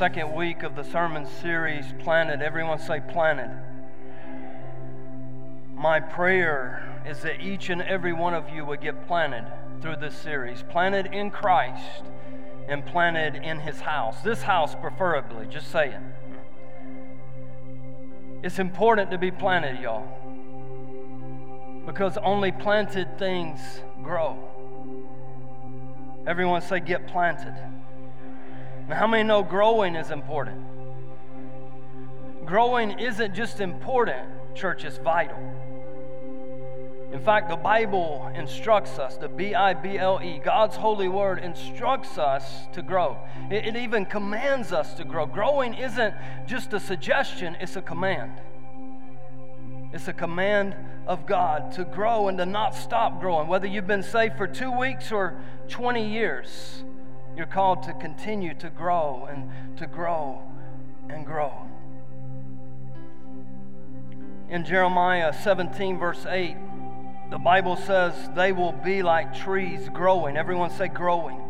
second 0.00 0.32
week 0.32 0.62
of 0.62 0.76
the 0.76 0.82
sermon 0.82 1.26
series, 1.42 1.84
Planted. 1.98 2.40
Everyone 2.40 2.78
say, 2.78 3.02
Planted. 3.10 3.50
My 5.74 6.00
prayer 6.00 7.02
is 7.06 7.20
that 7.20 7.42
each 7.42 7.68
and 7.68 7.82
every 7.82 8.14
one 8.14 8.32
of 8.32 8.48
you 8.48 8.64
would 8.64 8.80
get 8.80 9.06
planted 9.06 9.44
through 9.82 9.96
this 9.96 10.14
series. 10.14 10.64
Planted 10.70 11.12
in 11.12 11.30
Christ 11.30 12.04
and 12.66 12.82
planted 12.86 13.42
in 13.44 13.60
His 13.60 13.80
house. 13.80 14.22
This 14.22 14.40
house, 14.40 14.74
preferably, 14.74 15.46
just 15.46 15.70
saying. 15.70 16.14
It's 18.42 18.58
important 18.58 19.10
to 19.10 19.18
be 19.18 19.30
planted, 19.30 19.82
y'all, 19.82 20.08
because 21.84 22.16
only 22.22 22.52
planted 22.52 23.18
things 23.18 23.60
grow. 24.02 24.38
Everyone 26.26 26.62
say, 26.62 26.80
get 26.80 27.06
planted. 27.06 27.54
How 28.92 29.06
many 29.06 29.22
know 29.22 29.42
growing 29.42 29.94
is 29.94 30.10
important? 30.10 30.66
Growing 32.44 32.98
isn't 32.98 33.34
just 33.34 33.60
important, 33.60 34.28
church, 34.54 34.84
it's 34.84 34.98
vital. 34.98 35.38
In 37.12 37.20
fact, 37.20 37.48
the 37.48 37.56
Bible 37.56 38.30
instructs 38.36 38.98
us, 38.98 39.16
the 39.16 39.28
B 39.28 39.54
I 39.54 39.74
B 39.74 39.98
L 39.98 40.20
E, 40.22 40.40
God's 40.42 40.76
holy 40.76 41.08
word 41.08 41.38
instructs 41.38 42.18
us 42.18 42.66
to 42.72 42.82
grow. 42.82 43.18
It, 43.50 43.66
it, 43.66 43.76
even 43.76 44.06
commands 44.06 44.72
us 44.72 44.94
to 44.94 45.04
grow. 45.04 45.26
Growing 45.26 45.74
isn't 45.74 46.14
just 46.46 46.72
a 46.72 46.78
suggestion, 46.78 47.56
it's 47.60 47.76
a 47.76 47.82
command. 47.82 48.40
It's 49.92 50.06
a 50.06 50.12
command 50.12 50.76
of 51.08 51.26
God 51.26 51.72
to 51.72 51.84
grow 51.84 52.28
and 52.28 52.38
to 52.38 52.46
not 52.46 52.76
stop 52.76 53.20
growing. 53.20 53.48
Whether 53.48 53.66
you've 53.66 53.88
been 53.88 54.04
saved 54.04 54.36
for 54.36 54.46
two 54.46 54.70
weeks 54.70 55.10
or 55.10 55.40
20 55.68 56.08
years, 56.08 56.84
you're 57.40 57.46
called 57.46 57.82
to 57.82 57.94
continue 57.94 58.52
to 58.52 58.68
grow 58.68 59.26
and 59.30 59.50
to 59.78 59.86
grow 59.86 60.42
and 61.08 61.24
grow. 61.24 61.54
In 64.50 64.62
Jeremiah 64.62 65.32
17, 65.32 65.98
verse 65.98 66.26
8, 66.28 66.54
the 67.30 67.38
Bible 67.38 67.76
says 67.76 68.12
they 68.34 68.52
will 68.52 68.72
be 68.72 69.02
like 69.02 69.34
trees 69.34 69.88
growing. 69.88 70.36
Everyone 70.36 70.68
say 70.68 70.88
growing. 70.88 71.40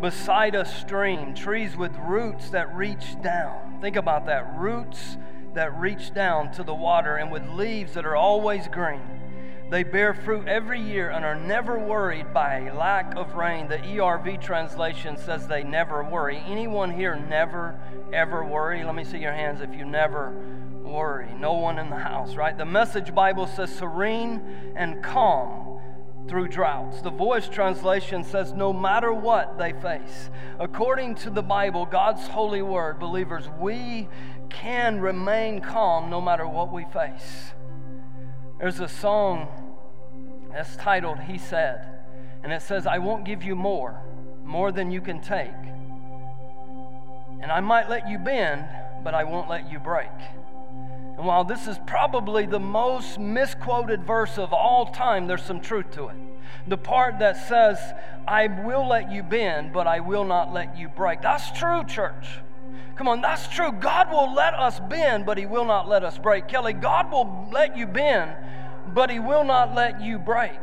Beside 0.00 0.56
a 0.56 0.64
stream, 0.64 1.36
trees 1.36 1.76
with 1.76 1.96
roots 1.98 2.50
that 2.50 2.74
reach 2.74 3.14
down. 3.22 3.78
Think 3.80 3.94
about 3.94 4.26
that 4.26 4.58
roots 4.58 5.18
that 5.54 5.78
reach 5.78 6.12
down 6.12 6.50
to 6.54 6.64
the 6.64 6.74
water 6.74 7.14
and 7.14 7.30
with 7.30 7.48
leaves 7.50 7.94
that 7.94 8.04
are 8.04 8.16
always 8.16 8.66
green. 8.66 9.19
They 9.70 9.84
bear 9.84 10.14
fruit 10.14 10.48
every 10.48 10.80
year 10.80 11.10
and 11.10 11.24
are 11.24 11.36
never 11.36 11.78
worried 11.78 12.34
by 12.34 12.66
a 12.66 12.74
lack 12.74 13.14
of 13.14 13.34
rain. 13.34 13.68
The 13.68 13.78
ERV 13.78 14.40
translation 14.40 15.16
says 15.16 15.46
they 15.46 15.62
never 15.62 16.02
worry. 16.02 16.42
Anyone 16.44 16.90
here 16.90 17.14
never, 17.14 17.80
ever 18.12 18.44
worry? 18.44 18.82
Let 18.82 18.96
me 18.96 19.04
see 19.04 19.18
your 19.18 19.32
hands 19.32 19.60
if 19.60 19.72
you 19.72 19.84
never 19.84 20.32
worry. 20.82 21.32
No 21.34 21.52
one 21.52 21.78
in 21.78 21.88
the 21.88 21.96
house, 21.96 22.34
right? 22.34 22.58
The 22.58 22.64
Message 22.64 23.14
Bible 23.14 23.46
says 23.46 23.72
serene 23.72 24.74
and 24.74 25.04
calm 25.04 25.80
through 26.28 26.48
droughts. 26.48 27.00
The 27.00 27.10
voice 27.10 27.48
translation 27.48 28.24
says 28.24 28.52
no 28.52 28.72
matter 28.72 29.12
what 29.12 29.56
they 29.56 29.72
face. 29.72 30.30
According 30.58 31.14
to 31.16 31.30
the 31.30 31.42
Bible, 31.42 31.86
God's 31.86 32.26
holy 32.26 32.62
word, 32.62 32.98
believers, 32.98 33.48
we 33.60 34.08
can 34.48 35.00
remain 35.00 35.60
calm 35.60 36.10
no 36.10 36.20
matter 36.20 36.48
what 36.48 36.72
we 36.72 36.86
face. 36.86 37.52
There's 38.60 38.80
a 38.80 38.88
song 38.88 39.48
that's 40.52 40.76
titled 40.76 41.18
He 41.20 41.38
Said, 41.38 41.82
and 42.42 42.52
it 42.52 42.60
says, 42.60 42.86
I 42.86 42.98
won't 42.98 43.24
give 43.24 43.42
you 43.42 43.56
more, 43.56 44.02
more 44.44 44.70
than 44.70 44.90
you 44.90 45.00
can 45.00 45.22
take. 45.22 45.50
And 47.40 47.50
I 47.50 47.60
might 47.60 47.88
let 47.88 48.06
you 48.06 48.18
bend, 48.18 48.68
but 49.02 49.14
I 49.14 49.24
won't 49.24 49.48
let 49.48 49.72
you 49.72 49.78
break. 49.78 50.10
And 51.16 51.24
while 51.24 51.42
this 51.42 51.66
is 51.66 51.78
probably 51.86 52.44
the 52.44 52.60
most 52.60 53.18
misquoted 53.18 54.04
verse 54.04 54.36
of 54.36 54.52
all 54.52 54.92
time, 54.92 55.26
there's 55.26 55.42
some 55.42 55.60
truth 55.60 55.90
to 55.92 56.08
it. 56.08 56.16
The 56.66 56.76
part 56.76 57.18
that 57.20 57.48
says, 57.48 57.78
I 58.28 58.46
will 58.46 58.86
let 58.86 59.10
you 59.10 59.22
bend, 59.22 59.72
but 59.72 59.86
I 59.86 60.00
will 60.00 60.24
not 60.24 60.52
let 60.52 60.76
you 60.76 60.88
break. 60.88 61.22
That's 61.22 61.50
true, 61.58 61.82
church. 61.84 62.26
Come 62.96 63.08
on, 63.08 63.22
that's 63.22 63.48
true. 63.48 63.72
God 63.72 64.12
will 64.12 64.34
let 64.34 64.52
us 64.52 64.78
bend, 64.80 65.24
but 65.24 65.38
He 65.38 65.46
will 65.46 65.64
not 65.64 65.88
let 65.88 66.04
us 66.04 66.18
break. 66.18 66.48
Kelly, 66.48 66.74
God 66.74 67.10
will 67.10 67.48
let 67.50 67.74
you 67.74 67.86
bend, 67.86 68.34
but 68.94 69.10
He 69.10 69.18
will 69.18 69.44
not 69.44 69.74
let 69.74 70.00
you 70.00 70.18
break. 70.18 70.60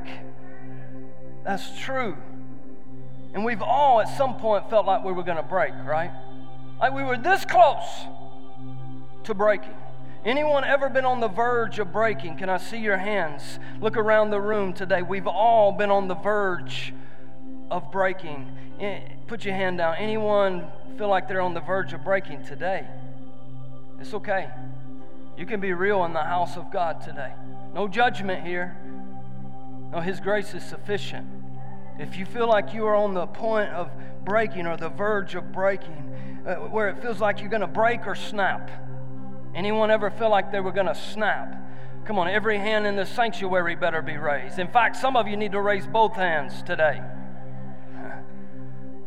That's 1.44 1.78
true. 1.80 2.18
And 3.34 3.46
we've 3.46 3.62
all 3.62 4.02
at 4.02 4.10
some 4.18 4.38
point 4.38 4.70
felt 4.70 4.86
like 4.86 5.04
we 5.04 5.12
were 5.12 5.24
going 5.24 5.38
to 5.38 5.44
break, 5.44 5.74
right? 5.86 6.12
Like 6.80 6.94
we 6.94 7.04
were 7.04 7.18
this 7.18 7.46
close 7.46 8.06
to 9.24 9.34
breaking. 9.34 9.76
Anyone 10.26 10.64
ever 10.64 10.90
been 10.90 11.06
on 11.06 11.20
the 11.20 11.28
verge 11.28 11.80
of 11.80 11.94
breaking? 11.94 12.38
Can 12.38 12.50
I 12.50 12.58
see 12.58 12.80
your 12.80 12.98
hands? 12.98 13.60
Look 13.80 13.96
around 13.96 14.32
the 14.32 14.42
room 14.42 14.74
today. 14.74 15.02
We've 15.02 15.28
all 15.28 15.72
been 15.72 15.90
on 15.90 16.08
the 16.08 16.16
verge 16.16 16.94
of 17.72 17.92
breaking. 17.92 18.52
Eh, 18.80 19.00
put 19.28 19.46
your 19.46 19.54
hand 19.54 19.78
down. 19.78 19.96
Anyone 19.98 20.68
feel 20.98 21.08
like 21.08 21.28
they're 21.28 21.42
on 21.42 21.54
the 21.54 21.62
verge 21.62 21.94
of 21.94 22.04
breaking 22.04 22.46
today? 22.46 22.86
It's 24.00 24.14
okay. 24.14 24.50
You 25.38 25.46
can 25.46 25.60
be 25.60 25.72
real 25.74 26.04
in 26.06 26.14
the 26.14 26.24
house 26.24 26.58
of 26.58 26.72
God 26.72 27.02
today. 27.02 27.32
No 27.78 27.88
judgment 27.88 28.44
here. 28.44 28.76
No, 29.92 30.00
His 30.00 30.20
grace 30.20 30.56
is 30.56 30.64
sufficient. 30.64 31.28
If 32.00 32.18
you 32.18 32.26
feel 32.26 32.48
like 32.48 32.74
you 32.74 32.88
are 32.88 32.96
on 32.96 33.14
the 33.14 33.28
point 33.28 33.70
of 33.70 33.92
breaking 34.26 34.66
or 34.66 34.78
the 34.78 34.90
verge 34.90 35.36
of 35.36 35.52
breaking, 35.52 36.44
uh, 36.48 36.56
where 36.56 36.90
it 36.90 37.00
feels 37.04 37.22
like 37.22 37.40
you're 37.40 37.52
going 37.52 37.62
to 37.62 37.68
break 37.68 38.08
or 38.08 38.16
snap, 38.16 38.72
anyone 39.54 39.92
ever 39.92 40.10
feel 40.10 40.32
like 40.32 40.52
they 40.52 40.60
were 40.60 40.72
going 40.72 40.88
to 40.88 40.96
snap? 40.96 41.54
Come 42.06 42.18
on, 42.18 42.28
every 42.28 42.58
hand 42.58 42.88
in 42.88 42.96
the 42.96 43.06
sanctuary 43.06 43.76
better 43.76 44.02
be 44.02 44.18
raised. 44.18 44.58
In 44.58 44.70
fact, 44.70 44.96
some 44.96 45.16
of 45.16 45.28
you 45.28 45.38
need 45.38 45.52
to 45.52 45.62
raise 45.62 45.86
both 45.86 46.16
hands 46.16 46.64
today. 46.64 47.00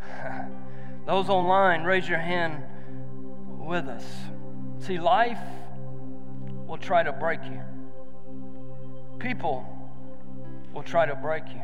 Those 1.08 1.28
online, 1.28 1.82
raise 1.82 2.08
your 2.08 2.20
hand 2.20 2.62
with 3.58 3.88
us. 3.88 4.06
See, 4.78 5.00
life 5.00 5.42
will 6.68 6.78
try 6.78 7.02
to 7.02 7.10
break 7.10 7.42
you. 7.46 7.62
People 9.20 9.64
will 10.74 10.82
try 10.82 11.06
to 11.06 11.14
break 11.14 11.44
you. 11.48 11.62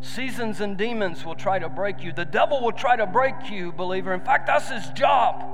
Seasons 0.00 0.60
and 0.60 0.76
demons 0.76 1.24
will 1.24 1.34
try 1.34 1.58
to 1.58 1.68
break 1.68 2.02
you. 2.02 2.12
The 2.12 2.24
devil 2.24 2.60
will 2.62 2.72
try 2.72 2.96
to 2.96 3.06
break 3.06 3.50
you, 3.50 3.72
believer. 3.72 4.14
In 4.14 4.20
fact, 4.20 4.46
that's 4.46 4.68
his 4.68 4.88
job 4.90 5.44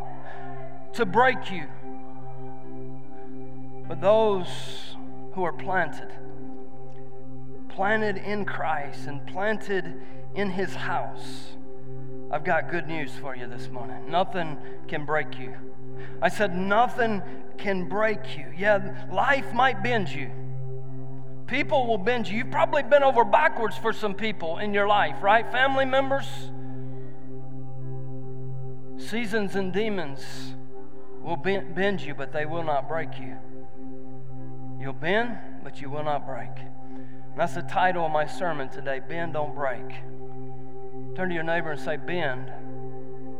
to 0.95 1.05
break 1.05 1.50
you. 1.50 1.67
But 3.89 4.00
those 4.00 4.97
who 5.33 5.45
are 5.45 5.53
planted, 5.53 6.12
planted 7.69 8.19
in 8.19 8.45
Christ 8.45 9.06
and 9.06 9.27
planted 9.27 10.01
in 10.34 10.51
his 10.51 10.75
house, 10.75 11.55
I've 12.31 12.45
got 12.45 12.71
good 12.71 12.87
news 12.87 13.12
for 13.21 13.34
you 13.34 13.47
this 13.47 13.69
morning. 13.69 14.11
Nothing 14.11 14.59
can 14.89 15.05
break 15.05 15.39
you. 15.39 15.55
I 16.21 16.28
said, 16.28 16.56
nothing 16.56 17.22
can 17.59 17.89
break 17.89 18.37
you. 18.37 18.47
Yeah, 18.56 19.06
life 19.11 19.53
might 19.53 19.83
bend 19.83 20.09
you. 20.11 20.31
People 21.47 21.87
will 21.87 21.99
bend 21.99 22.28
you. 22.28 22.38
You've 22.38 22.50
probably 22.50 22.82
been 22.82 23.03
over 23.03 23.25
backwards 23.25 23.77
for 23.77 23.93
some 23.93 24.15
people 24.15 24.59
in 24.59 24.72
your 24.72 24.87
life, 24.87 25.22
right? 25.22 25.50
Family 25.53 25.84
members. 25.84 26.27
Seasons 28.97 29.54
and 29.54 29.72
demons 29.72 30.25
will 31.22 31.37
bend 31.37 32.00
you, 32.00 32.15
but 32.15 32.33
they 32.33 32.47
will 32.47 32.62
not 32.62 32.88
break 32.88 33.19
you. 33.19 33.37
You'll 34.81 34.94
bend, 34.94 35.38
but 35.62 35.81
you 35.81 35.91
will 35.91 36.04
not 36.04 36.27
break. 36.27 36.50
And 36.59 37.36
that's 37.36 37.54
the 37.54 37.63
title 37.63 38.07
of 38.07 38.13
my 38.13 38.27
sermon 38.27 38.71
today 38.71 39.01
Bend, 39.07 39.34
Don't 39.34 39.54
Break. 39.54 39.89
Turn 41.15 41.28
to 41.28 41.34
your 41.34 41.45
neighbor 41.45 41.72
and 41.72 41.80
say, 41.80 41.97
Bend, 41.97 42.51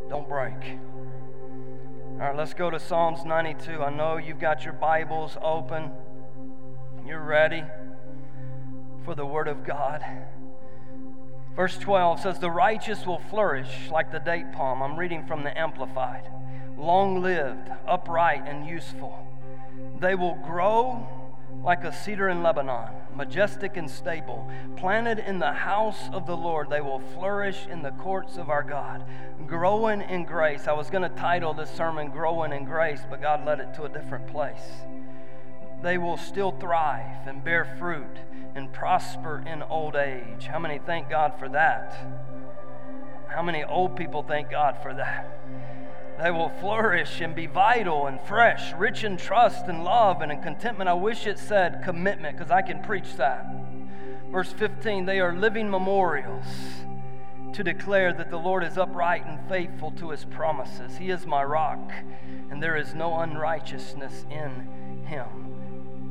don't 0.09 0.29
break. 0.29 0.79
All 2.13 2.19
right, 2.19 2.35
let's 2.35 2.53
go 2.53 2.69
to 2.69 2.79
Psalms 2.79 3.25
92. 3.25 3.81
I 3.81 3.89
know 3.89 4.17
you've 4.17 4.39
got 4.39 4.63
your 4.63 4.73
Bibles 4.73 5.37
open. 5.41 5.91
You're 7.05 7.23
ready 7.23 7.63
for 9.05 9.15
the 9.15 9.25
Word 9.25 9.47
of 9.47 9.63
God. 9.63 10.03
Verse 11.55 11.77
12 11.77 12.19
says, 12.19 12.39
The 12.39 12.51
righteous 12.51 13.05
will 13.05 13.21
flourish 13.29 13.89
like 13.91 14.11
the 14.11 14.19
date 14.19 14.51
palm. 14.51 14.81
I'm 14.81 14.97
reading 14.97 15.25
from 15.25 15.43
the 15.43 15.57
Amplified. 15.57 16.29
Long 16.77 17.21
lived, 17.21 17.69
upright, 17.87 18.43
and 18.45 18.67
useful. 18.67 19.25
They 19.99 20.15
will 20.15 20.35
grow 20.35 21.07
like 21.63 21.83
a 21.83 21.93
cedar 21.93 22.29
in 22.29 22.43
Lebanon, 22.43 22.89
majestic 23.15 23.77
and 23.77 23.89
stable. 23.89 24.49
Planted 24.75 25.19
in 25.19 25.39
the 25.39 25.53
house 25.53 26.09
of 26.11 26.25
the 26.25 26.35
Lord, 26.35 26.69
they 26.69 26.81
will 26.81 26.99
flourish 26.99 27.65
in 27.67 27.81
the 27.81 27.91
courts 27.91 28.37
of 28.37 28.49
our 28.49 28.63
God. 28.63 29.05
Growing 29.47 30.01
in 30.01 30.25
grace. 30.25 30.67
I 30.67 30.73
was 30.73 30.89
going 30.89 31.03
to 31.03 31.15
title 31.15 31.53
this 31.53 31.69
sermon 31.71 32.09
Growing 32.09 32.51
in 32.51 32.65
Grace, 32.65 33.01
but 33.09 33.21
God 33.21 33.45
led 33.45 33.59
it 33.59 33.73
to 33.75 33.83
a 33.83 33.89
different 33.89 34.27
place. 34.27 34.67
They 35.85 35.99
will 35.99 36.17
still 36.17 36.51
thrive 36.51 37.27
and 37.27 37.43
bear 37.43 37.63
fruit 37.77 38.17
and 38.55 38.73
prosper 38.73 39.43
in 39.45 39.61
old 39.61 39.95
age. 39.95 40.47
How 40.47 40.57
many 40.57 40.79
thank 40.79 41.11
God 41.11 41.37
for 41.37 41.47
that? 41.49 41.95
How 43.27 43.43
many 43.43 43.63
old 43.63 43.95
people 43.95 44.23
thank 44.23 44.49
God 44.49 44.79
for 44.81 44.95
that? 44.95 45.29
They 46.19 46.31
will 46.31 46.49
flourish 46.49 47.21
and 47.21 47.35
be 47.35 47.45
vital 47.45 48.07
and 48.07 48.19
fresh, 48.21 48.73
rich 48.73 49.03
in 49.03 49.15
trust 49.15 49.67
and 49.67 49.83
love 49.83 50.23
and 50.23 50.31
in 50.31 50.41
contentment. 50.41 50.89
I 50.89 50.95
wish 50.95 51.27
it 51.27 51.37
said 51.37 51.83
commitment 51.83 52.35
because 52.35 52.49
I 52.49 52.63
can 52.63 52.81
preach 52.81 53.17
that. 53.17 53.45
Verse 54.31 54.51
15, 54.53 55.05
they 55.05 55.19
are 55.19 55.35
living 55.35 55.69
memorials 55.69 56.47
to 57.53 57.63
declare 57.63 58.11
that 58.11 58.31
the 58.31 58.39
Lord 58.39 58.63
is 58.63 58.79
upright 58.79 59.27
and 59.27 59.37
faithful 59.47 59.91
to 59.91 60.09
his 60.09 60.25
promises. 60.25 60.97
He 60.97 61.11
is 61.11 61.27
my 61.27 61.43
rock, 61.43 61.91
and 62.49 62.63
there 62.63 62.75
is 62.75 62.95
no 62.95 63.19
unrighteousness 63.19 64.25
in 64.31 65.05
him. 65.05 65.54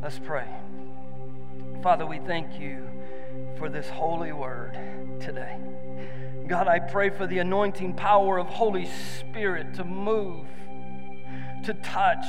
Let's 0.05 0.19
pray. 0.19 0.47
Father, 1.83 2.05
we 2.05 2.19
thank 2.19 2.61
you 2.61 2.87
for 3.57 3.71
this 3.71 3.89
holy 3.89 4.33
word 4.33 4.77
today. 5.19 5.57
God, 6.47 6.69
I 6.69 6.79
pray 6.79 7.09
for 7.09 7.27
the 7.27 7.39
anointing 7.39 7.95
power 7.95 8.37
of 8.37 8.47
Holy 8.47 8.85
Spirit 8.85 9.73
to 9.77 9.85
move, 9.85 10.45
to 11.65 11.73
touch, 11.73 12.27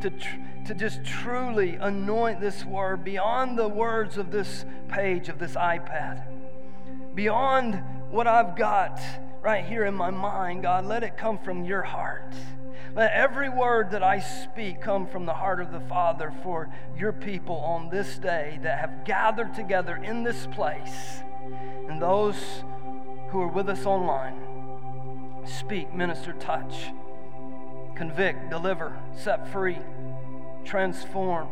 to, 0.00 0.08
tr- 0.08 0.38
to 0.68 0.74
just 0.74 1.04
truly 1.04 1.74
anoint 1.74 2.40
this 2.40 2.64
word 2.64 3.04
beyond 3.04 3.58
the 3.58 3.68
words 3.68 4.16
of 4.16 4.30
this 4.30 4.64
page, 4.88 5.28
of 5.28 5.38
this 5.38 5.56
iPad, 5.56 6.24
beyond 7.14 7.74
what 8.08 8.26
I've 8.26 8.56
got 8.56 8.98
right 9.42 9.66
here 9.66 9.84
in 9.84 9.94
my 9.94 10.10
mind. 10.10 10.62
God, 10.62 10.86
let 10.86 11.02
it 11.02 11.18
come 11.18 11.36
from 11.36 11.62
your 11.66 11.82
heart. 11.82 12.32
Let 12.94 13.12
every 13.12 13.48
word 13.48 13.90
that 13.92 14.02
I 14.02 14.18
speak 14.18 14.80
come 14.80 15.06
from 15.06 15.24
the 15.24 15.34
heart 15.34 15.60
of 15.60 15.70
the 15.70 15.80
Father 15.80 16.32
for 16.42 16.72
your 16.96 17.12
people 17.12 17.56
on 17.56 17.88
this 17.88 18.18
day 18.18 18.58
that 18.62 18.80
have 18.80 19.04
gathered 19.04 19.54
together 19.54 19.96
in 19.96 20.24
this 20.24 20.48
place 20.48 21.20
and 21.88 22.02
those 22.02 22.64
who 23.30 23.40
are 23.40 23.48
with 23.48 23.68
us 23.68 23.86
online. 23.86 24.40
Speak, 25.44 25.94
minister, 25.94 26.32
touch, 26.32 26.90
convict, 27.94 28.50
deliver, 28.50 28.96
set 29.14 29.46
free, 29.52 29.78
transform. 30.64 31.46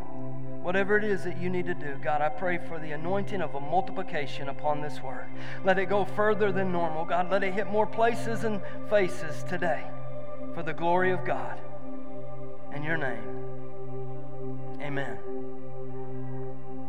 Whatever 0.62 0.98
it 0.98 1.04
is 1.04 1.22
that 1.22 1.40
you 1.40 1.50
need 1.50 1.66
to 1.66 1.74
do, 1.74 1.96
God, 2.02 2.20
I 2.20 2.28
pray 2.30 2.58
for 2.58 2.80
the 2.80 2.90
anointing 2.90 3.40
of 3.40 3.54
a 3.54 3.60
multiplication 3.60 4.48
upon 4.48 4.80
this 4.80 5.00
word. 5.00 5.26
Let 5.64 5.78
it 5.78 5.86
go 5.86 6.04
further 6.04 6.50
than 6.50 6.72
normal. 6.72 7.04
God, 7.04 7.30
let 7.30 7.44
it 7.44 7.54
hit 7.54 7.70
more 7.70 7.86
places 7.86 8.42
and 8.42 8.60
faces 8.90 9.44
today 9.44 9.84
for 10.54 10.62
the 10.62 10.72
glory 10.72 11.12
of 11.12 11.24
God. 11.24 11.58
In 12.74 12.82
your 12.82 12.96
name, 12.96 13.22
amen. 14.80 15.18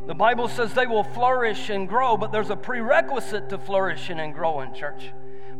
The 0.07 0.15
Bible 0.15 0.47
says 0.47 0.73
they 0.73 0.87
will 0.87 1.03
flourish 1.03 1.69
and 1.69 1.87
grow, 1.87 2.17
but 2.17 2.31
there's 2.31 2.49
a 2.49 2.55
prerequisite 2.55 3.49
to 3.49 3.57
flourishing 3.57 4.19
and 4.19 4.33
growing, 4.33 4.73
church. 4.73 5.11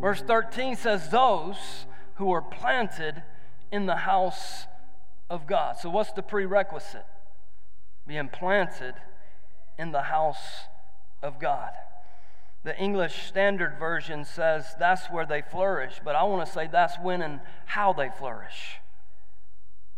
Verse 0.02 0.22
13 0.22 0.76
says, 0.76 1.10
Those 1.10 1.86
who 2.16 2.32
are 2.32 2.42
planted 2.42 3.22
in 3.72 3.86
the 3.86 3.96
house 3.96 4.66
of 5.30 5.46
God. 5.46 5.78
So, 5.78 5.90
what's 5.90 6.14
the 6.14 6.24
prerequisite? 6.24 7.06
Being 8.08 8.30
planted 8.30 8.96
in 9.78 9.92
the 9.92 10.02
house 10.02 10.66
of 11.22 11.40
God. 11.40 11.70
The 12.64 12.78
English 12.78 13.28
Standard 13.28 13.80
Version 13.80 14.26
says 14.26 14.76
that's 14.78 15.08
where 15.08 15.26
they 15.26 15.42
flourish, 15.42 16.02
but 16.04 16.16
I 16.16 16.24
want 16.24 16.46
to 16.46 16.52
say 16.52 16.68
that's 16.68 16.98
when 17.02 17.22
and 17.22 17.40
how 17.66 17.94
they 17.94 18.10
flourish 18.10 18.80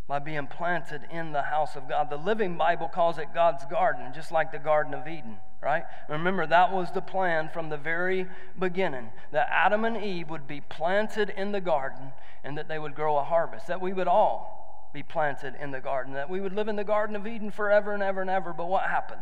by 0.08 0.20
being 0.20 0.46
planted 0.46 1.02
in 1.10 1.32
the 1.32 1.42
house 1.42 1.76
of 1.76 1.88
God. 1.88 2.10
The 2.10 2.18
Living 2.18 2.58
Bible 2.58 2.88
calls 2.88 3.18
it 3.18 3.34
God's 3.34 3.66
garden, 3.66 4.12
just 4.14 4.32
like 4.32 4.52
the 4.52 4.60
Garden 4.60 4.94
of 4.94 5.08
Eden, 5.08 5.38
right? 5.64 5.84
Remember, 6.10 6.46
that 6.46 6.72
was 6.72 6.92
the 6.92 7.02
plan 7.02 7.50
from 7.52 7.70
the 7.70 7.78
very 7.78 8.28
beginning 8.60 9.10
that 9.32 9.48
Adam 9.50 9.86
and 9.86 9.98
Eve 9.98 10.30
would 10.30 10.48
be 10.48 10.62
planted 10.62 11.30
in 11.30 11.54
the 11.54 11.62
garden 11.62 12.12
and 12.44 12.58
that 12.58 12.68
they 12.68 12.78
would 12.78 12.94
grow 12.94 13.18
a 13.18 13.24
harvest, 13.24 13.68
that 13.68 13.82
we 13.82 13.94
would 13.94 14.08
all 14.08 14.90
be 14.94 15.02
planted 15.02 15.56
in 15.60 15.72
the 15.72 15.80
garden, 15.80 16.14
that 16.14 16.30
we 16.30 16.42
would 16.42 16.54
live 16.54 16.68
in 16.68 16.76
the 16.76 16.84
Garden 16.84 17.16
of 17.16 17.26
Eden 17.26 17.50
forever 17.50 17.94
and 17.94 18.04
ever 18.04 18.22
and 18.22 18.30
ever. 18.30 18.54
But 18.54 18.68
what 18.68 18.84
happened? 18.84 19.22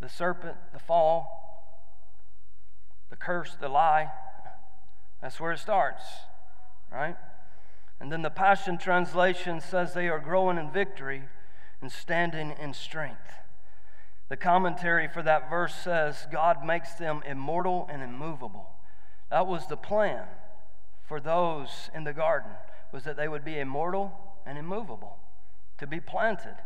The 0.00 0.08
serpent, 0.08 0.56
the 0.72 0.78
fall, 0.78 1.38
the 3.10 3.16
curse, 3.16 3.56
the 3.60 3.68
lie. 3.68 4.10
That's 5.20 5.40
where 5.40 5.52
it 5.52 5.58
starts, 5.58 6.04
right? 6.92 7.16
And 8.00 8.12
then 8.12 8.22
the 8.22 8.30
Passion 8.30 8.78
Translation 8.78 9.60
says 9.60 9.92
they 9.92 10.08
are 10.08 10.20
growing 10.20 10.58
in 10.58 10.70
victory 10.70 11.22
and 11.80 11.90
standing 11.90 12.54
in 12.60 12.74
strength. 12.74 13.32
The 14.28 14.36
commentary 14.36 15.08
for 15.08 15.22
that 15.22 15.50
verse 15.50 15.74
says 15.74 16.26
God 16.30 16.64
makes 16.64 16.94
them 16.94 17.22
immortal 17.26 17.88
and 17.90 18.02
immovable. 18.02 18.68
That 19.30 19.46
was 19.46 19.66
the 19.66 19.76
plan 19.76 20.24
for 21.06 21.20
those 21.20 21.90
in 21.94 22.04
the 22.04 22.12
garden 22.12 22.50
was 22.92 23.04
that 23.04 23.16
they 23.16 23.28
would 23.28 23.44
be 23.44 23.58
immortal 23.58 24.12
and 24.46 24.58
immovable, 24.58 25.16
to 25.78 25.86
be 25.86 26.00
planted 26.00 26.56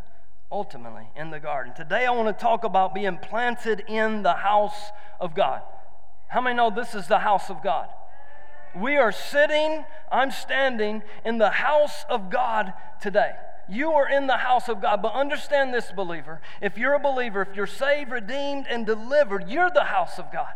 ultimately 0.52 1.08
in 1.16 1.30
the 1.30 1.40
garden. 1.40 1.72
Today 1.74 2.04
I 2.04 2.10
want 2.10 2.28
to 2.28 2.40
talk 2.40 2.62
about 2.62 2.94
being 2.94 3.18
planted 3.18 3.82
in 3.88 4.22
the 4.22 4.34
house 4.34 4.90
of 5.18 5.34
God. 5.34 5.62
How 6.28 6.40
many 6.40 6.56
know 6.56 6.70
this 6.70 6.94
is 6.94 7.08
the 7.08 7.18
house 7.18 7.50
of 7.50 7.62
God? 7.62 7.88
We 8.76 8.96
are 8.96 9.12
sitting, 9.12 9.84
I'm 10.10 10.30
standing 10.30 11.02
in 11.24 11.38
the 11.38 11.50
house 11.50 12.04
of 12.08 12.30
God 12.30 12.72
today. 13.00 13.32
You 13.68 13.92
are 13.92 14.08
in 14.08 14.26
the 14.26 14.38
house 14.38 14.68
of 14.68 14.80
God. 14.80 15.02
But 15.02 15.14
understand 15.14 15.72
this, 15.72 15.92
believer. 15.92 16.40
If 16.60 16.76
you're 16.76 16.94
a 16.94 17.00
believer, 17.00 17.42
if 17.42 17.56
you're 17.56 17.66
saved, 17.66 18.10
redeemed, 18.10 18.66
and 18.68 18.84
delivered, 18.84 19.48
you're 19.48 19.70
the 19.70 19.84
house 19.84 20.18
of 20.18 20.32
God. 20.32 20.52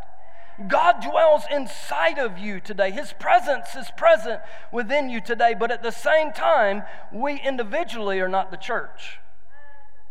God 0.68 1.02
dwells 1.02 1.42
inside 1.50 2.18
of 2.18 2.38
you 2.38 2.60
today. 2.60 2.90
His 2.90 3.12
presence 3.12 3.74
is 3.76 3.90
present 3.96 4.40
within 4.72 5.10
you 5.10 5.20
today. 5.20 5.54
But 5.58 5.70
at 5.70 5.82
the 5.82 5.90
same 5.90 6.32
time, 6.32 6.82
we 7.12 7.38
individually 7.40 8.20
are 8.20 8.28
not 8.28 8.50
the 8.50 8.56
church. 8.56 9.18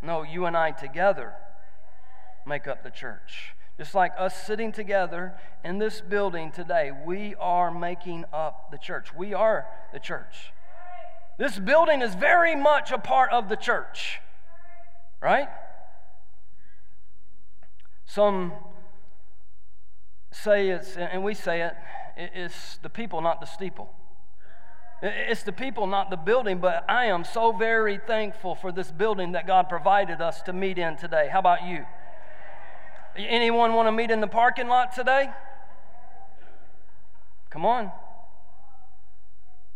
No, 0.05 0.21
you 0.21 0.45
and 0.45 0.55
I 0.55 0.69
together 0.69 1.33
make 2.45 2.67
up 2.67 2.83
the 2.83 2.91
church. 2.91 3.55
Just 3.77 3.95
like 3.95 4.11
us 4.19 4.45
sitting 4.45 4.71
together 4.71 5.33
in 5.63 5.79
this 5.79 5.99
building 5.99 6.51
today, 6.51 6.91
we 7.05 7.33
are 7.39 7.71
making 7.71 8.23
up 8.31 8.69
the 8.71 8.77
church. 8.77 9.13
We 9.15 9.33
are 9.33 9.65
the 9.91 9.99
church. 9.99 10.53
This 11.39 11.57
building 11.57 12.03
is 12.03 12.13
very 12.13 12.55
much 12.55 12.91
a 12.91 12.99
part 12.99 13.31
of 13.31 13.49
the 13.49 13.55
church, 13.55 14.19
right? 15.21 15.49
Some 18.05 18.53
say 20.31 20.69
it's, 20.69 20.95
and 20.95 21.23
we 21.23 21.33
say 21.33 21.61
it, 21.61 21.73
it's 22.15 22.77
the 22.83 22.89
people, 22.89 23.21
not 23.21 23.41
the 23.41 23.47
steeple. 23.47 23.89
It's 25.01 25.43
the 25.43 25.51
people, 25.51 25.87
not 25.87 26.09
the 26.09 26.17
building, 26.17 26.59
but 26.59 26.89
I 26.89 27.05
am 27.05 27.23
so 27.23 27.51
very 27.51 27.99
thankful 28.07 28.55
for 28.55 28.71
this 28.71 28.91
building 28.91 29.33
that 29.33 29.45
God 29.45 29.67
provided 29.69 30.21
us 30.21 30.41
to 30.43 30.53
meet 30.53 30.77
in 30.77 30.95
today. 30.97 31.29
How 31.31 31.39
about 31.39 31.65
you? 31.65 31.85
Anyone 33.17 33.73
want 33.73 33.87
to 33.87 33.91
meet 33.91 34.09
in 34.09 34.21
the 34.21 34.27
parking 34.27 34.67
lot 34.67 34.93
today? 34.93 35.29
Come 37.49 37.65
on. 37.65 37.91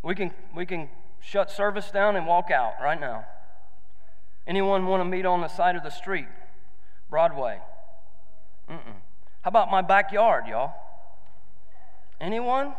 We 0.04 0.16
can, 0.16 0.34
we 0.56 0.66
can 0.66 0.90
shut 1.20 1.52
service 1.52 1.92
down 1.92 2.16
and 2.16 2.26
walk 2.26 2.50
out 2.52 2.74
right 2.82 3.00
now. 3.00 3.26
Anyone 4.48 4.86
want 4.88 5.02
to 5.02 5.06
meet 5.06 5.26
on 5.26 5.42
the 5.42 5.48
side 5.48 5.76
of 5.76 5.84
the 5.84 5.90
street? 5.90 6.28
Broadway. 7.10 7.60
Mm-mm. 8.70 8.96
How 9.42 9.48
about 9.48 9.70
my 9.70 9.82
backyard, 9.82 10.46
y'all? 10.48 10.74
Anyone? 12.20 12.74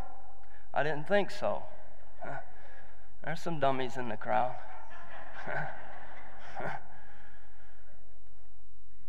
I 0.74 0.82
didn't 0.82 1.06
think 1.06 1.30
so. 1.30 1.62
There's 3.24 3.40
some 3.40 3.60
dummies 3.60 3.96
in 3.96 4.08
the 4.08 4.16
crowd. 4.16 4.54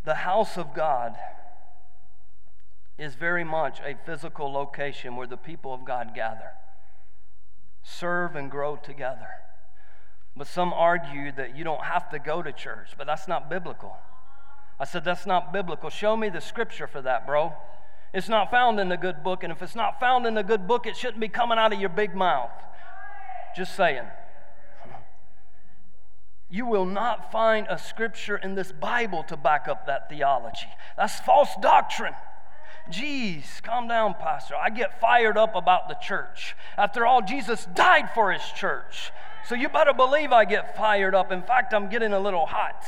the 0.06 0.16
house 0.16 0.58
of 0.58 0.74
God 0.74 1.16
is 2.98 3.16
very 3.16 3.44
much 3.44 3.80
a 3.80 3.98
physical 4.06 4.52
location 4.52 5.16
where 5.16 5.28
the 5.28 5.38
people 5.38 5.74
of 5.74 5.86
God 5.86 6.14
gather, 6.14 6.52
serve, 7.84 8.36
and 8.36 8.52
grow 8.52 8.76
together. 8.76 9.30
But 10.36 10.48
some 10.48 10.74
argue 10.74 11.32
that 11.34 11.56
you 11.58 11.64
don't 11.64 11.84
have 11.84 12.10
to 12.10 12.20
go 12.20 12.42
to 12.42 12.52
church, 12.52 12.92
but 12.98 13.08
that's 13.08 13.28
not 13.28 13.50
biblical. 13.50 13.96
I 14.80 14.86
said, 14.86 15.04
That's 15.04 15.26
not 15.26 15.54
biblical. 15.54 15.90
Show 15.90 16.18
me 16.18 16.30
the 16.30 16.42
scripture 16.42 16.88
for 16.88 17.02
that, 17.02 17.26
bro. 17.26 17.54
It's 18.14 18.28
not 18.28 18.52
found 18.52 18.80
in 18.80 18.90
the 18.90 18.98
good 18.98 19.24
book, 19.24 19.44
and 19.44 19.54
if 19.54 19.62
it's 19.62 19.76
not 19.76 20.00
found 20.00 20.26
in 20.26 20.34
the 20.34 20.44
good 20.44 20.68
book, 20.68 20.86
it 20.86 20.98
shouldn't 20.98 21.20
be 21.20 21.30
coming 21.30 21.58
out 21.58 21.72
of 21.72 21.80
your 21.80 21.90
big 21.90 22.14
mouth. 22.14 22.52
Just 23.56 23.76
saying. 23.76 24.06
You 26.50 26.66
will 26.66 26.86
not 26.86 27.32
find 27.32 27.66
a 27.70 27.78
scripture 27.78 28.36
in 28.36 28.56
this 28.56 28.74
Bible 28.74 29.24
to 29.24 29.38
back 29.38 29.70
up 29.70 29.88
that 29.88 30.10
theology. 30.10 30.68
That's 30.98 31.20
false 31.22 31.50
doctrine. 31.62 32.14
Jeez, 32.92 33.64
calm 33.64 33.88
down, 33.88 34.16
Pastor. 34.16 34.56
I 34.56 34.70
get 34.70 35.00
fired 35.00 35.38
up 35.38 35.56
about 35.56 35.88
the 35.88 35.96
church. 35.96 36.56
After 36.78 37.06
all, 37.06 37.22
Jesus 37.22 37.66
died 37.74 38.10
for 38.14 38.34
his 38.34 38.44
church. 38.56 39.12
So 39.48 39.56
you 39.56 39.70
better 39.70 39.94
believe 39.94 40.34
I 40.34 40.44
get 40.44 40.76
fired 40.76 41.16
up. 41.16 41.32
In 41.32 41.42
fact, 41.42 41.74
I'm 41.74 41.90
getting 41.90 42.12
a 42.12 42.20
little 42.20 42.46
hot 42.46 42.84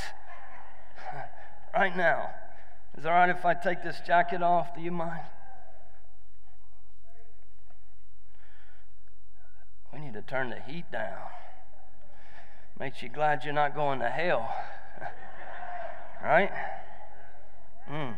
right 1.74 1.96
now. 1.96 2.32
Is 2.98 3.06
it 3.06 3.08
all 3.08 3.14
right 3.14 3.30
if 3.30 3.46
I 3.46 3.54
take 3.54 3.82
this 3.82 4.02
jacket 4.06 4.44
off? 4.44 4.76
Do 4.76 4.82
you 4.82 4.92
mind? 4.92 5.24
To 10.14 10.22
turn 10.22 10.50
the 10.50 10.60
heat 10.60 10.92
down. 10.92 11.18
Makes 12.80 13.02
you 13.04 13.10
glad 13.10 13.44
you're 13.44 13.54
not 13.54 13.76
going 13.76 14.00
to 14.00 14.10
hell. 14.10 14.54
right? 16.24 16.52
Mm. 17.90 18.18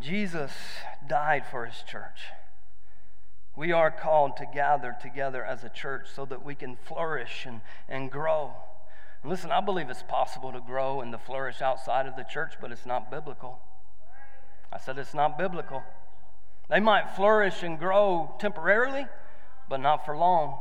Jesus 0.00 0.52
died 1.08 1.44
for 1.50 1.66
his 1.66 1.82
church. 1.88 2.20
We 3.56 3.72
are 3.72 3.90
called 3.90 4.36
to 4.36 4.46
gather 4.52 4.94
together 5.00 5.44
as 5.44 5.64
a 5.64 5.70
church 5.70 6.08
so 6.14 6.26
that 6.26 6.44
we 6.44 6.54
can 6.54 6.76
flourish 6.76 7.46
and, 7.46 7.62
and 7.88 8.10
grow. 8.10 8.52
And 9.22 9.30
listen, 9.30 9.50
I 9.50 9.62
believe 9.62 9.88
it's 9.88 10.02
possible 10.02 10.52
to 10.52 10.60
grow 10.60 11.00
and 11.00 11.10
to 11.12 11.18
flourish 11.18 11.62
outside 11.62 12.06
of 12.06 12.16
the 12.16 12.24
church, 12.24 12.54
but 12.60 12.70
it's 12.70 12.84
not 12.84 13.10
biblical. 13.10 13.60
I 14.70 14.78
said 14.78 14.98
it's 14.98 15.14
not 15.14 15.38
biblical. 15.38 15.82
They 16.68 16.80
might 16.80 17.14
flourish 17.14 17.62
and 17.62 17.78
grow 17.78 18.34
temporarily, 18.38 19.06
but 19.68 19.80
not 19.80 20.04
for 20.04 20.16
long. 20.16 20.58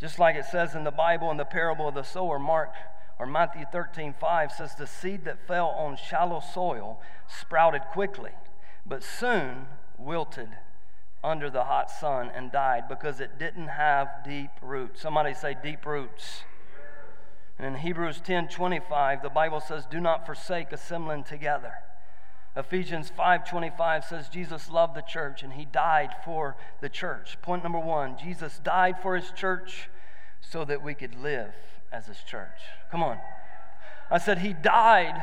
Just 0.00 0.18
like 0.18 0.34
it 0.34 0.46
says 0.46 0.74
in 0.74 0.84
the 0.84 0.90
Bible 0.90 1.30
in 1.30 1.36
the 1.36 1.44
parable 1.44 1.86
of 1.86 1.94
the 1.94 2.02
sower, 2.02 2.38
Mark 2.38 2.74
or 3.18 3.26
Matthew 3.26 3.64
13, 3.70 4.14
5 4.18 4.52
says, 4.52 4.74
The 4.74 4.86
seed 4.86 5.24
that 5.26 5.46
fell 5.46 5.68
on 5.68 5.96
shallow 5.96 6.40
soil 6.40 7.00
sprouted 7.28 7.82
quickly, 7.92 8.32
but 8.84 9.04
soon 9.04 9.66
wilted 9.96 10.48
under 11.22 11.48
the 11.48 11.64
hot 11.64 11.88
sun 11.88 12.30
and 12.34 12.50
died 12.50 12.88
because 12.88 13.20
it 13.20 13.38
didn't 13.38 13.68
have 13.68 14.08
deep 14.24 14.50
roots. 14.60 15.00
Somebody 15.00 15.34
say 15.34 15.56
deep 15.62 15.86
roots. 15.86 16.42
And 17.58 17.66
in 17.66 17.80
Hebrews 17.80 18.20
10 18.24 18.48
25, 18.48 19.22
the 19.22 19.28
Bible 19.28 19.60
says, 19.60 19.86
Do 19.88 20.00
not 20.00 20.26
forsake 20.26 20.72
assembling 20.72 21.22
together. 21.22 21.74
Ephesians 22.54 23.10
5:25 23.10 24.04
says 24.04 24.28
Jesus 24.28 24.68
loved 24.68 24.94
the 24.94 25.02
church 25.02 25.42
and 25.42 25.54
he 25.54 25.64
died 25.64 26.14
for 26.24 26.56
the 26.80 26.88
church. 26.88 27.40
Point 27.40 27.62
number 27.62 27.78
1, 27.78 28.18
Jesus 28.18 28.58
died 28.58 29.00
for 29.00 29.16
his 29.16 29.30
church 29.30 29.88
so 30.40 30.64
that 30.64 30.82
we 30.82 30.94
could 30.94 31.14
live 31.14 31.54
as 31.90 32.06
his 32.06 32.22
church. 32.22 32.60
Come 32.90 33.02
on. 33.02 33.18
I 34.10 34.18
said 34.18 34.38
he 34.38 34.52
died 34.52 35.22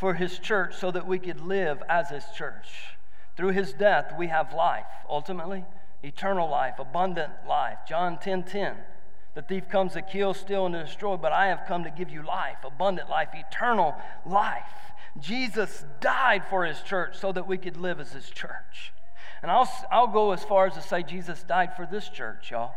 for 0.00 0.14
his 0.14 0.38
church 0.40 0.74
so 0.74 0.90
that 0.90 1.06
we 1.06 1.20
could 1.20 1.40
live 1.40 1.82
as 1.88 2.10
his 2.10 2.24
church. 2.36 2.96
Through 3.36 3.50
his 3.50 3.72
death 3.72 4.12
we 4.18 4.26
have 4.28 4.52
life, 4.52 4.86
ultimately 5.08 5.64
eternal 6.02 6.48
life, 6.48 6.80
abundant 6.80 7.32
life. 7.46 7.78
John 7.88 8.18
10:10. 8.18 8.20
10, 8.20 8.42
10, 8.42 8.76
the 9.34 9.42
thief 9.42 9.68
comes 9.68 9.92
to 9.92 10.02
kill, 10.02 10.34
steal 10.34 10.66
and 10.66 10.74
destroy, 10.74 11.16
but 11.16 11.32
I 11.32 11.46
have 11.46 11.66
come 11.66 11.84
to 11.84 11.90
give 11.90 12.10
you 12.10 12.22
life, 12.22 12.58
abundant 12.64 13.08
life, 13.08 13.28
eternal 13.34 13.94
life. 14.24 14.92
Jesus 15.20 15.84
died 16.00 16.44
for 16.48 16.64
his 16.64 16.80
church 16.80 17.16
so 17.16 17.32
that 17.32 17.46
we 17.46 17.56
could 17.56 17.76
live 17.76 18.00
as 18.00 18.12
his 18.12 18.30
church. 18.30 18.92
And 19.42 19.50
I'll, 19.50 19.68
I'll 19.90 20.08
go 20.08 20.32
as 20.32 20.42
far 20.42 20.66
as 20.66 20.74
to 20.74 20.82
say 20.82 21.02
Jesus 21.02 21.42
died 21.42 21.76
for 21.76 21.86
this 21.86 22.08
church, 22.08 22.50
y'all. 22.50 22.74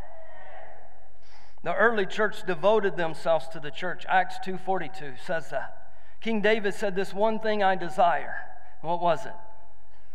The 1.64 1.74
early 1.74 2.06
church 2.06 2.46
devoted 2.46 2.96
themselves 2.96 3.48
to 3.50 3.60
the 3.60 3.72
church. 3.72 4.06
Acts 4.08 4.38
2:42 4.46 5.18
says 5.26 5.50
that. 5.50 5.74
King 6.22 6.42
David 6.42 6.74
said 6.74 6.96
this 6.96 7.14
one 7.14 7.40
thing 7.40 7.64
I 7.64 7.76
desire. 7.76 8.36
What 8.82 9.02
was 9.02 9.26
it? 9.26 9.34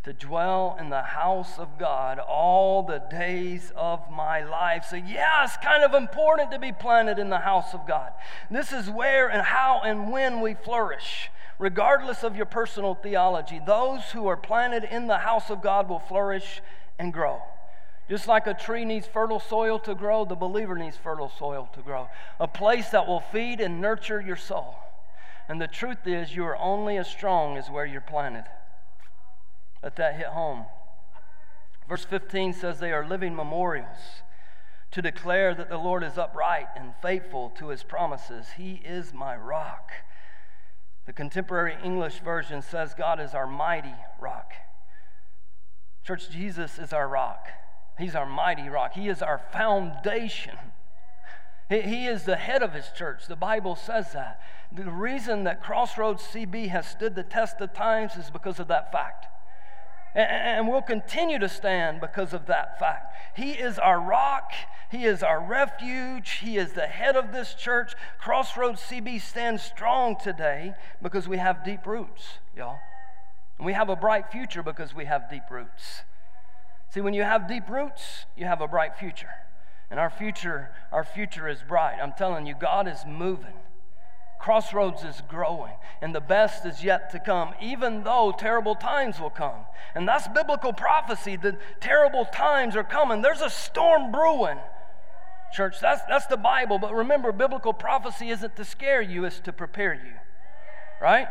to 0.04 0.12
dwell 0.12 0.76
in 0.80 0.90
the 0.90 1.02
house 1.02 1.58
of 1.58 1.78
God 1.78 2.18
all 2.18 2.82
the 2.82 3.00
days 3.10 3.72
of 3.76 4.10
my 4.10 4.42
life. 4.42 4.86
So, 4.90 4.96
yeah, 4.96 5.44
it's 5.44 5.56
kind 5.58 5.84
of 5.84 5.94
important 5.94 6.50
to 6.50 6.58
be 6.58 6.72
planted 6.72 7.20
in 7.20 7.30
the 7.30 7.38
house 7.38 7.72
of 7.72 7.86
God. 7.86 8.12
This 8.50 8.72
is 8.72 8.90
where 8.90 9.28
and 9.28 9.42
how 9.42 9.80
and 9.84 10.10
when 10.10 10.40
we 10.40 10.54
flourish. 10.54 11.30
Regardless 11.62 12.24
of 12.24 12.34
your 12.34 12.44
personal 12.44 12.96
theology, 12.96 13.60
those 13.64 14.02
who 14.10 14.26
are 14.26 14.36
planted 14.36 14.82
in 14.82 15.06
the 15.06 15.18
house 15.18 15.48
of 15.48 15.62
God 15.62 15.88
will 15.88 16.00
flourish 16.00 16.60
and 16.98 17.12
grow. 17.12 17.40
Just 18.10 18.26
like 18.26 18.48
a 18.48 18.52
tree 18.52 18.84
needs 18.84 19.06
fertile 19.06 19.38
soil 19.38 19.78
to 19.78 19.94
grow, 19.94 20.24
the 20.24 20.34
believer 20.34 20.74
needs 20.74 20.96
fertile 20.96 21.30
soil 21.38 21.70
to 21.74 21.80
grow. 21.80 22.08
A 22.40 22.48
place 22.48 22.88
that 22.88 23.06
will 23.06 23.20
feed 23.20 23.60
and 23.60 23.80
nurture 23.80 24.20
your 24.20 24.34
soul. 24.34 24.74
And 25.48 25.60
the 25.60 25.68
truth 25.68 26.04
is, 26.04 26.34
you 26.34 26.44
are 26.46 26.56
only 26.56 26.96
as 26.96 27.06
strong 27.06 27.56
as 27.56 27.70
where 27.70 27.86
you're 27.86 28.00
planted. 28.00 28.46
Let 29.84 29.94
that 29.94 30.16
hit 30.16 30.26
home. 30.26 30.66
Verse 31.88 32.04
15 32.04 32.54
says, 32.54 32.80
They 32.80 32.90
are 32.90 33.06
living 33.06 33.36
memorials 33.36 34.24
to 34.90 35.00
declare 35.00 35.54
that 35.54 35.70
the 35.70 35.78
Lord 35.78 36.02
is 36.02 36.18
upright 36.18 36.66
and 36.74 36.94
faithful 37.00 37.50
to 37.50 37.68
his 37.68 37.84
promises. 37.84 38.46
He 38.56 38.82
is 38.84 39.14
my 39.14 39.36
rock. 39.36 39.92
The 41.06 41.12
contemporary 41.12 41.76
English 41.82 42.20
version 42.20 42.62
says, 42.62 42.94
God 42.96 43.20
is 43.20 43.34
our 43.34 43.46
mighty 43.46 43.94
rock. 44.20 44.52
Church, 46.04 46.30
Jesus 46.30 46.78
is 46.78 46.92
our 46.92 47.08
rock. 47.08 47.46
He's 47.98 48.14
our 48.14 48.26
mighty 48.26 48.68
rock. 48.68 48.92
He 48.94 49.08
is 49.08 49.22
our 49.22 49.40
foundation. 49.52 50.56
He 51.68 52.06
is 52.06 52.24
the 52.24 52.36
head 52.36 52.62
of 52.62 52.72
his 52.72 52.88
church. 52.96 53.26
The 53.26 53.36
Bible 53.36 53.76
says 53.76 54.12
that. 54.12 54.40
The 54.70 54.90
reason 54.90 55.44
that 55.44 55.62
Crossroads 55.62 56.22
CB 56.22 56.68
has 56.68 56.86
stood 56.86 57.14
the 57.14 57.22
test 57.22 57.60
of 57.60 57.72
times 57.72 58.16
is 58.16 58.30
because 58.30 58.60
of 58.60 58.68
that 58.68 58.92
fact. 58.92 59.26
And 60.14 60.68
we'll 60.68 60.82
continue 60.82 61.38
to 61.38 61.48
stand 61.48 62.00
because 62.00 62.32
of 62.32 62.46
that 62.46 62.78
fact. 62.78 63.14
He 63.34 63.52
is 63.52 63.78
our 63.78 64.00
rock. 64.00 64.52
He 64.90 65.04
is 65.04 65.22
our 65.22 65.42
refuge. 65.42 66.40
He 66.42 66.58
is 66.58 66.72
the 66.72 66.86
head 66.86 67.16
of 67.16 67.32
this 67.32 67.54
church. 67.54 67.94
Crossroads 68.20 68.82
CB 68.82 69.22
stands 69.22 69.62
strong 69.62 70.16
today 70.22 70.74
because 71.00 71.26
we 71.26 71.38
have 71.38 71.64
deep 71.64 71.86
roots, 71.86 72.38
y'all. 72.54 72.78
And 73.56 73.64
we 73.64 73.72
have 73.72 73.88
a 73.88 73.96
bright 73.96 74.30
future 74.30 74.62
because 74.62 74.94
we 74.94 75.06
have 75.06 75.30
deep 75.30 75.44
roots. 75.50 76.02
See, 76.90 77.00
when 77.00 77.14
you 77.14 77.22
have 77.22 77.48
deep 77.48 77.70
roots, 77.70 78.26
you 78.36 78.44
have 78.44 78.60
a 78.60 78.68
bright 78.68 78.98
future. 78.98 79.30
And 79.90 79.98
our 79.98 80.10
future, 80.10 80.70
our 80.90 81.04
future 81.04 81.48
is 81.48 81.62
bright. 81.66 81.96
I'm 82.02 82.12
telling 82.12 82.44
you, 82.44 82.54
God 82.54 82.86
is 82.86 83.04
moving. 83.06 83.54
Crossroads 84.42 85.04
is 85.04 85.22
growing, 85.28 85.74
and 86.00 86.12
the 86.12 86.20
best 86.20 86.66
is 86.66 86.82
yet 86.82 87.12
to 87.12 87.20
come, 87.20 87.54
even 87.62 88.02
though 88.02 88.34
terrible 88.36 88.74
times 88.74 89.20
will 89.20 89.30
come. 89.30 89.66
And 89.94 90.06
that's 90.06 90.26
biblical 90.26 90.72
prophecy. 90.72 91.36
The 91.36 91.58
terrible 91.80 92.24
times 92.24 92.74
are 92.74 92.82
coming. 92.82 93.22
There's 93.22 93.40
a 93.40 93.48
storm 93.48 94.10
brewing. 94.10 94.58
Church, 95.52 95.76
that's, 95.80 96.02
that's 96.08 96.26
the 96.26 96.36
Bible. 96.36 96.80
But 96.80 96.92
remember, 96.92 97.30
biblical 97.30 97.72
prophecy 97.72 98.30
isn't 98.30 98.56
to 98.56 98.64
scare 98.64 99.00
you, 99.00 99.24
it's 99.26 99.38
to 99.40 99.52
prepare 99.52 99.94
you. 99.94 100.14
Right? 101.00 101.28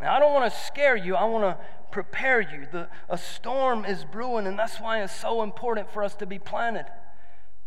Now, 0.00 0.16
I 0.16 0.18
don't 0.18 0.34
want 0.34 0.52
to 0.52 0.58
scare 0.58 0.96
you, 0.96 1.14
I 1.14 1.26
want 1.26 1.44
to 1.44 1.64
prepare 1.92 2.40
you. 2.40 2.66
The, 2.72 2.88
a 3.08 3.18
storm 3.18 3.84
is 3.84 4.04
brewing, 4.04 4.48
and 4.48 4.58
that's 4.58 4.80
why 4.80 5.00
it's 5.04 5.14
so 5.14 5.44
important 5.44 5.92
for 5.92 6.02
us 6.02 6.16
to 6.16 6.26
be 6.26 6.40
planted. 6.40 6.86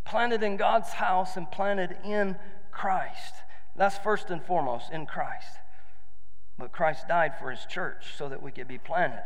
Planted 0.03 0.43
in 0.43 0.57
God's 0.57 0.89
house 0.89 1.37
and 1.37 1.49
planted 1.49 1.95
in 2.03 2.35
Christ. 2.73 3.35
That's 3.75 3.97
first 3.97 4.29
and 4.29 4.43
foremost 4.43 4.91
in 4.91 5.05
Christ. 5.05 5.57
But 6.57 6.71
Christ 6.71 7.07
died 7.07 7.33
for 7.39 7.49
his 7.49 7.65
church 7.65 8.15
so 8.17 8.29
that 8.29 8.41
we 8.41 8.51
could 8.51 8.67
be 8.67 8.77
planted 8.77 9.23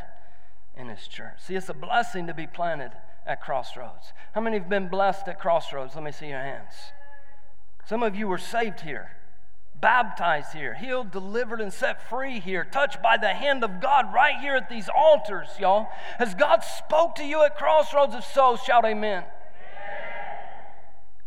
in 0.76 0.88
his 0.88 1.08
church. 1.08 1.40
See, 1.40 1.56
it's 1.56 1.70
a 1.70 1.74
blessing 1.74 2.28
to 2.28 2.34
be 2.34 2.48
planted 2.48 2.92
at 3.26 3.42
Crossroads. 3.42 4.14
How 4.34 4.42
many 4.42 4.58
have 4.58 4.70
been 4.70 4.88
blessed 4.88 5.28
at 5.28 5.40
Crossroads? 5.40 5.96
Let 5.96 6.04
me 6.04 6.12
see 6.12 6.28
your 6.28 6.40
hands. 6.40 6.74
Some 7.86 8.04
of 8.04 8.16
you 8.16 8.28
were 8.28 8.38
saved 8.38 8.82
here, 8.82 9.12
baptized 9.76 10.54
here, 10.54 10.76
healed, 10.76 11.12
delivered, 11.12 11.60
and 11.60 11.74
set 11.74 12.10
free 12.10 12.40
here, 12.40 12.64
touched 12.64 13.02
by 13.02 13.18
the 13.18 13.30
hand 13.30 13.64
of 13.64 13.82
God 13.82 14.14
right 14.14 14.40
here 14.40 14.56
at 14.56 14.70
these 14.70 14.90
altars, 14.90 15.48
y'all. 15.60 15.88
Has 16.20 16.36
God 16.36 16.64
spoke 16.64 17.16
to 17.16 17.24
you 17.24 17.44
at 17.44 17.58
Crossroads? 17.58 18.16
If 18.16 18.24
so, 18.24 18.56
shout 18.56 18.86
amen. 18.86 19.24
amen. 19.24 19.30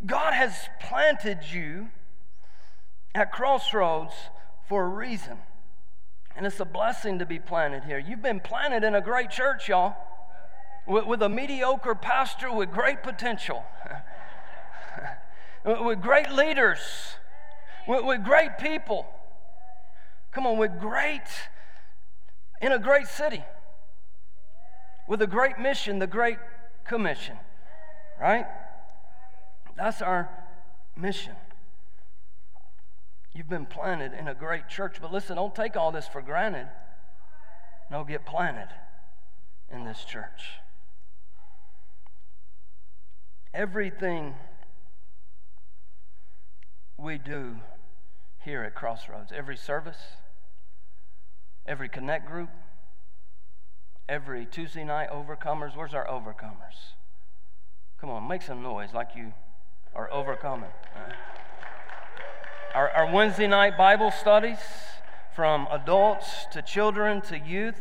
God 0.07 0.33
has 0.33 0.55
planted 0.81 1.41
you 1.50 1.89
at 3.14 3.33
Crossroads 3.33 4.14
for 4.69 4.85
a 4.85 4.88
reason. 4.88 5.38
And 6.37 6.47
it's 6.47 6.61
a 6.61 6.64
blessing 6.64 7.19
to 7.19 7.26
be 7.26 7.38
planted 7.38 7.85
here. 7.85 7.99
You've 7.99 8.23
been 8.23 8.40
planted 8.40 8.85
in 8.85 8.95
a 8.95 9.00
great 9.00 9.31
church, 9.31 9.69
y'all, 9.69 9.95
with, 10.87 11.07
with 11.07 11.23
a 11.23 11.29
mediocre 11.29 11.95
pastor 11.95 12.52
with 12.52 12.71
great 12.71 13.02
potential, 13.02 13.64
with 15.64 16.00
great 16.00 16.31
leaders, 16.31 16.79
with, 17.87 18.05
with 18.05 18.25
great 18.25 18.59
people. 18.59 19.07
Come 20.33 20.47
on, 20.47 20.57
with 20.57 20.79
great, 20.81 21.26
in 22.62 22.71
a 22.71 22.79
great 22.79 23.09
city, 23.09 23.43
with 25.09 25.21
a 25.21 25.26
great 25.26 25.59
mission, 25.59 25.99
the 25.99 26.07
Great 26.07 26.38
Commission, 26.87 27.37
right? 28.21 28.47
That's 29.76 30.00
our 30.00 30.31
mission. 30.97 31.35
You've 33.32 33.49
been 33.49 33.66
planted 33.66 34.12
in 34.12 34.28
a 34.28 34.34
great 34.34 34.68
church. 34.68 34.96
But 35.00 35.12
listen, 35.12 35.37
don't 35.37 35.54
take 35.54 35.76
all 35.76 35.92
this 35.92 36.08
for 36.08 36.20
granted. 36.20 36.68
No, 37.90 38.04
get 38.04 38.26
planted 38.26 38.68
in 39.70 39.84
this 39.84 40.04
church. 40.04 40.60
Everything 43.52 44.34
we 46.96 47.18
do 47.18 47.56
here 48.44 48.62
at 48.62 48.75
Crossroads, 48.75 49.32
every 49.34 49.56
service, 49.56 49.99
every 51.66 51.88
connect 51.88 52.26
group, 52.26 52.50
every 54.08 54.46
Tuesday 54.46 54.84
night 54.84 55.10
overcomers, 55.10 55.76
where's 55.76 55.94
our 55.94 56.06
overcomers? 56.06 56.94
Come 58.00 58.10
on, 58.10 58.26
make 58.26 58.42
some 58.42 58.62
noise 58.62 58.90
like 58.94 59.10
you 59.16 59.32
are 59.94 60.10
overcoming. 60.12 60.70
Our, 62.75 62.91
our 62.91 63.12
Wednesday 63.12 63.47
night 63.47 63.77
Bible 63.77 64.11
studies, 64.11 64.59
from 65.35 65.67
adults 65.71 66.47
to 66.53 66.62
children 66.62 67.21
to 67.23 67.39
youth, 67.39 67.81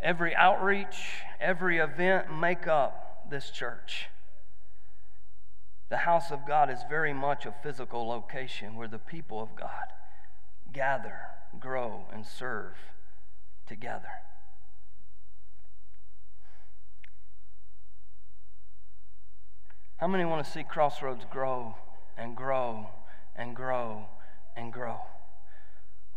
every 0.00 0.34
outreach, 0.34 1.22
every 1.40 1.78
event 1.78 2.32
make 2.32 2.66
up 2.66 3.28
this 3.30 3.50
church. 3.50 4.08
The 5.90 5.98
house 5.98 6.30
of 6.30 6.46
God 6.46 6.70
is 6.70 6.80
very 6.88 7.14
much 7.14 7.46
a 7.46 7.54
physical 7.62 8.06
location 8.06 8.76
where 8.76 8.88
the 8.88 8.98
people 8.98 9.42
of 9.42 9.56
God 9.56 9.70
gather, 10.72 11.20
grow, 11.58 12.04
and 12.12 12.26
serve 12.26 12.74
together. 13.66 14.08
How 19.96 20.06
many 20.06 20.24
want 20.24 20.44
to 20.44 20.50
see 20.50 20.62
Crossroads 20.62 21.24
grow 21.30 21.74
and 22.16 22.36
grow 22.36 22.88
and 23.38 23.54
grow 23.54 24.06
and 24.56 24.72
grow? 24.72 24.98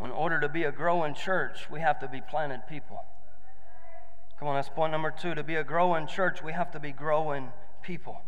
In 0.04 0.10
order 0.10 0.40
to 0.40 0.50
be 0.50 0.64
a 0.64 0.72
growing 0.72 1.14
church, 1.14 1.70
we 1.70 1.80
have 1.80 2.00
to 2.00 2.08
be 2.08 2.22
planted 2.28 2.62
people. 2.68 3.00
Come 4.40 4.48
on, 4.48 4.56
that's 4.56 4.70
point 4.70 4.92
number 4.92 5.12
two. 5.12 5.36
To 5.36 5.44
be 5.44 5.56
a 5.56 5.64
growing 5.64 6.08
church, 6.08 6.44
we 6.44 6.54
have 6.54 6.72
to 6.72 6.80
be 6.80 6.92
growing 6.92 7.50
people. 7.84 8.20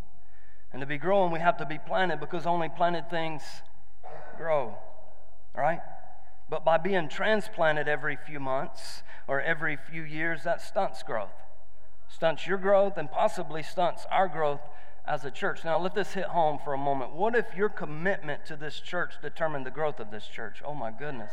And 0.71 0.79
to 0.81 0.85
be 0.85 0.99
growing, 0.99 1.31
we 1.31 1.39
have 1.39 1.57
to 1.57 1.65
be 1.65 1.79
planted 1.79 2.19
because 2.19 2.45
only 2.45 2.69
planted 2.69 3.09
things 3.09 3.41
grow. 4.37 4.75
Right? 5.55 5.79
But 6.49 6.63
by 6.63 6.77
being 6.77 7.09
transplanted 7.09 7.87
every 7.87 8.15
few 8.15 8.39
months 8.39 9.01
or 9.27 9.41
every 9.41 9.75
few 9.75 10.03
years, 10.03 10.43
that 10.43 10.61
stunts 10.61 11.01
growth. 11.01 11.33
Stunts 12.07 12.45
your 12.45 12.59
growth 12.59 12.97
and 12.97 13.09
possibly 13.09 13.63
stunts 13.63 14.05
our 14.11 14.27
growth 14.27 14.61
as 15.05 15.25
a 15.25 15.31
church. 15.31 15.63
Now, 15.65 15.79
let 15.79 15.95
this 15.95 16.13
hit 16.13 16.25
home 16.25 16.59
for 16.63 16.73
a 16.73 16.77
moment. 16.77 17.13
What 17.13 17.35
if 17.35 17.45
your 17.55 17.69
commitment 17.69 18.45
to 18.45 18.55
this 18.55 18.79
church 18.79 19.13
determined 19.21 19.65
the 19.65 19.71
growth 19.71 19.99
of 19.99 20.11
this 20.11 20.27
church? 20.27 20.61
Oh, 20.65 20.73
my 20.73 20.91
goodness. 20.91 21.31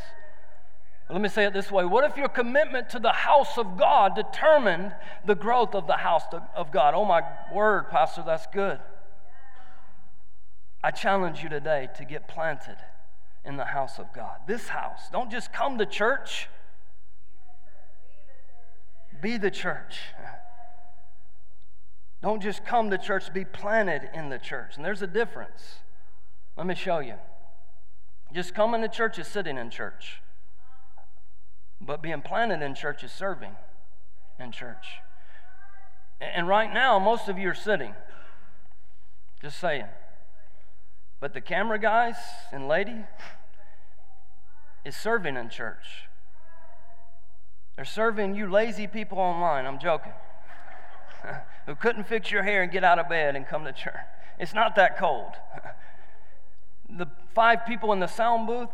Let 1.08 1.20
me 1.20 1.28
say 1.28 1.44
it 1.44 1.52
this 1.52 1.72
way 1.72 1.84
What 1.84 2.04
if 2.04 2.16
your 2.16 2.28
commitment 2.28 2.88
to 2.90 2.98
the 2.98 3.12
house 3.12 3.58
of 3.58 3.76
God 3.76 4.14
determined 4.14 4.94
the 5.26 5.34
growth 5.34 5.74
of 5.74 5.86
the 5.86 5.96
house 5.96 6.22
of 6.54 6.70
God? 6.70 6.94
Oh, 6.94 7.04
my 7.04 7.22
word, 7.52 7.90
Pastor, 7.90 8.22
that's 8.24 8.46
good. 8.52 8.78
I 10.82 10.90
challenge 10.90 11.42
you 11.42 11.48
today 11.48 11.88
to 11.96 12.04
get 12.04 12.26
planted 12.26 12.76
in 13.44 13.56
the 13.56 13.66
house 13.66 13.98
of 13.98 14.12
God. 14.14 14.38
This 14.46 14.68
house. 14.68 15.08
Don't 15.12 15.30
just 15.30 15.52
come 15.52 15.78
to 15.78 15.86
church, 15.86 16.48
be 19.20 19.36
the 19.36 19.50
church. 19.50 19.98
Don't 22.22 22.42
just 22.42 22.64
come 22.64 22.90
to 22.90 22.98
church, 22.98 23.32
be 23.32 23.44
planted 23.44 24.10
in 24.14 24.28
the 24.28 24.38
church. 24.38 24.76
And 24.76 24.84
there's 24.84 25.02
a 25.02 25.06
difference. 25.06 25.76
Let 26.56 26.66
me 26.66 26.74
show 26.74 26.98
you. 26.98 27.14
Just 28.34 28.54
coming 28.54 28.82
to 28.82 28.88
church 28.88 29.18
is 29.18 29.26
sitting 29.26 29.56
in 29.56 29.70
church. 29.70 30.20
But 31.80 32.02
being 32.02 32.20
planted 32.20 32.62
in 32.62 32.74
church 32.74 33.02
is 33.02 33.10
serving 33.10 33.52
in 34.38 34.52
church. 34.52 34.86
And 36.20 36.46
right 36.46 36.72
now, 36.72 36.98
most 36.98 37.28
of 37.28 37.38
you 37.38 37.48
are 37.48 37.54
sitting. 37.54 37.94
Just 39.40 39.58
saying. 39.58 39.86
But 41.20 41.32
the 41.32 41.40
camera 41.40 41.78
guys 41.78 42.16
and 42.52 42.68
lady 42.68 43.04
is 44.84 44.94
serving 44.96 45.36
in 45.36 45.48
church. 45.48 46.08
They're 47.76 47.84
serving 47.86 48.34
you 48.34 48.50
lazy 48.50 48.86
people 48.86 49.18
online. 49.18 49.64
I'm 49.64 49.78
joking. 49.78 50.12
Who 51.66 51.74
couldn't 51.74 52.04
fix 52.04 52.30
your 52.30 52.42
hair 52.42 52.62
and 52.62 52.72
get 52.72 52.84
out 52.84 52.98
of 52.98 53.08
bed 53.08 53.36
and 53.36 53.46
come 53.46 53.64
to 53.64 53.72
church. 53.72 53.94
It's 54.38 54.54
not 54.54 54.76
that 54.76 54.98
cold. 54.98 55.32
the 56.88 57.06
five 57.34 57.66
people 57.66 57.92
in 57.92 58.00
the 58.00 58.06
sound 58.06 58.46
booth 58.46 58.70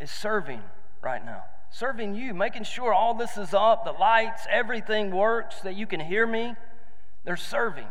is 0.00 0.10
serving 0.10 0.62
right 1.02 1.24
now 1.24 1.44
serving 1.70 2.14
you, 2.14 2.34
making 2.34 2.64
sure 2.64 2.92
all 2.92 3.14
this 3.14 3.36
is 3.36 3.52
up, 3.52 3.84
the 3.84 3.92
lights, 3.92 4.46
everything 4.50 5.10
works, 5.10 5.60
that 5.60 5.74
you 5.74 5.86
can 5.86 6.00
hear 6.00 6.26
me. 6.26 6.54
They're 7.24 7.36
serving. 7.36 7.86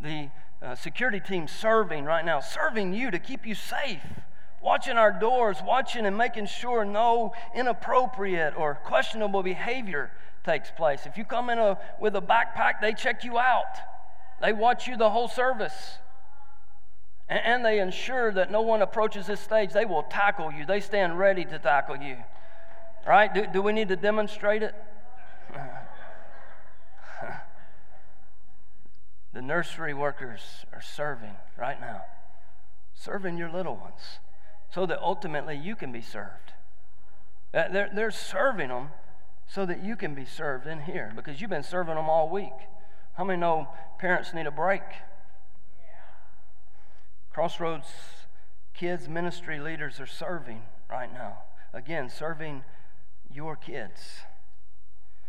The 0.00 0.30
uh, 0.62 0.74
security 0.74 1.20
team 1.20 1.48
serving 1.48 2.04
right 2.04 2.24
now, 2.24 2.40
serving 2.40 2.94
you 2.94 3.10
to 3.10 3.18
keep 3.18 3.46
you 3.46 3.54
safe, 3.54 4.02
watching 4.64 4.96
our 4.96 5.12
doors, 5.12 5.58
watching 5.64 6.06
and 6.06 6.16
making 6.16 6.46
sure 6.46 6.84
no 6.86 7.32
inappropriate 7.54 8.54
or 8.56 8.74
questionable 8.76 9.42
behavior 9.42 10.10
takes 10.42 10.70
place. 10.70 11.02
If 11.04 11.18
you 11.18 11.24
come 11.24 11.50
in 11.50 11.58
a, 11.58 11.78
with 12.00 12.16
a 12.16 12.22
backpack, 12.22 12.80
they 12.80 12.94
check 12.94 13.24
you 13.24 13.38
out. 13.38 13.76
They 14.40 14.54
watch 14.54 14.88
you 14.88 14.96
the 14.96 15.10
whole 15.10 15.28
service. 15.28 15.98
And, 17.28 17.40
and 17.44 17.64
they 17.64 17.78
ensure 17.78 18.32
that 18.32 18.50
no 18.50 18.62
one 18.62 18.80
approaches 18.80 19.26
this 19.26 19.40
stage. 19.40 19.72
They 19.72 19.84
will 19.84 20.04
tackle 20.04 20.50
you. 20.50 20.64
They 20.64 20.80
stand 20.80 21.18
ready 21.18 21.44
to 21.44 21.58
tackle 21.58 21.98
you. 21.98 22.16
Right? 23.06 23.32
Do, 23.32 23.46
do 23.46 23.60
we 23.60 23.72
need 23.74 23.88
to 23.88 23.96
demonstrate 23.96 24.62
it? 24.62 24.74
the 29.34 29.42
nursery 29.42 29.92
workers 29.92 30.40
are 30.72 30.80
serving 30.80 31.34
right 31.58 31.78
now, 31.78 32.00
serving 32.94 33.36
your 33.36 33.50
little 33.50 33.76
ones 33.76 34.20
so 34.74 34.86
that 34.86 34.98
ultimately 35.00 35.56
you 35.56 35.76
can 35.76 35.92
be 35.92 36.00
served. 36.00 36.52
Uh, 37.54 37.68
they're, 37.72 37.90
they're 37.94 38.10
serving 38.10 38.68
them 38.68 38.88
so 39.46 39.64
that 39.64 39.84
you 39.84 39.94
can 39.94 40.14
be 40.14 40.24
served 40.24 40.66
in 40.66 40.80
here 40.80 41.12
because 41.14 41.40
you've 41.40 41.50
been 41.50 41.62
serving 41.62 41.94
them 41.94 42.10
all 42.10 42.28
week. 42.28 42.52
How 43.14 43.22
many 43.22 43.38
know 43.38 43.68
parents 44.00 44.34
need 44.34 44.46
a 44.46 44.50
break? 44.50 44.82
Crossroads 47.32 47.86
kids 48.74 49.08
ministry 49.08 49.60
leaders 49.60 50.00
are 50.00 50.06
serving 50.06 50.62
right 50.90 51.12
now. 51.12 51.38
Again, 51.72 52.10
serving 52.10 52.64
your 53.32 53.54
kids. 53.54 54.00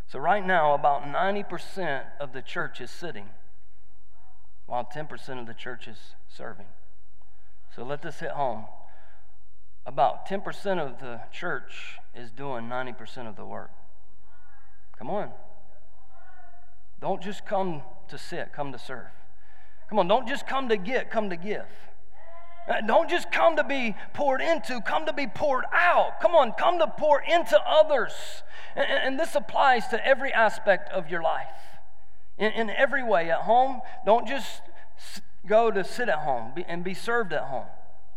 So, 0.07 0.17
right 0.19 0.45
now, 0.45 0.73
about 0.73 1.03
90% 1.03 2.03
of 2.19 2.33
the 2.33 2.41
church 2.41 2.79
is 2.79 2.91
sitting, 2.91 3.29
while 4.65 4.85
10% 4.85 5.39
of 5.39 5.47
the 5.47 5.53
church 5.53 5.87
is 5.87 5.97
serving. 6.27 6.67
So, 7.75 7.83
let 7.83 8.01
this 8.01 8.19
hit 8.19 8.31
home. 8.31 8.65
About 9.95 10.27
10% 10.27 10.77
of 10.77 10.99
the 10.99 11.21
church 11.31 11.99
is 12.13 12.29
doing 12.29 12.65
90% 12.65 13.29
of 13.29 13.37
the 13.37 13.45
work. 13.45 13.71
Come 14.99 15.09
on. 15.09 15.29
Don't 16.99 17.21
just 17.21 17.45
come 17.45 17.81
to 18.09 18.17
sit, 18.17 18.51
come 18.51 18.73
to 18.73 18.77
serve. 18.77 19.07
Come 19.89 19.99
on, 19.99 20.09
don't 20.09 20.27
just 20.27 20.45
come 20.45 20.67
to 20.67 20.75
get, 20.75 21.09
come 21.09 21.29
to 21.29 21.37
give. 21.37 21.67
Uh, 22.67 22.81
don't 22.85 23.09
just 23.09 23.31
come 23.31 23.55
to 23.55 23.63
be 23.63 23.95
poured 24.13 24.41
into, 24.41 24.81
come 24.81 25.05
to 25.05 25.13
be 25.13 25.27
poured 25.27 25.63
out. 25.71 26.19
Come 26.21 26.35
on, 26.35 26.51
come 26.59 26.77
to 26.79 26.87
pour 26.87 27.21
into 27.21 27.57
others. 27.65 28.11
And, 28.75 28.85
and 28.85 29.17
this 29.17 29.33
applies 29.33 29.87
to 29.87 30.05
every 30.05 30.33
aspect 30.33 30.89
of 30.89 31.09
your 31.09 31.23
life. 31.23 31.47
In, 32.37 32.51
in 32.51 32.69
every 32.69 33.01
way, 33.01 33.31
at 33.31 33.43
home, 33.43 33.79
don't 34.05 34.27
just 34.27 34.61
go 35.47 35.71
to 35.71 35.85
sit 35.85 36.09
at 36.09 36.19
home 36.19 36.51
and 36.67 36.83
be 36.83 36.93
served 36.93 37.31
at 37.31 37.43
home. 37.43 37.67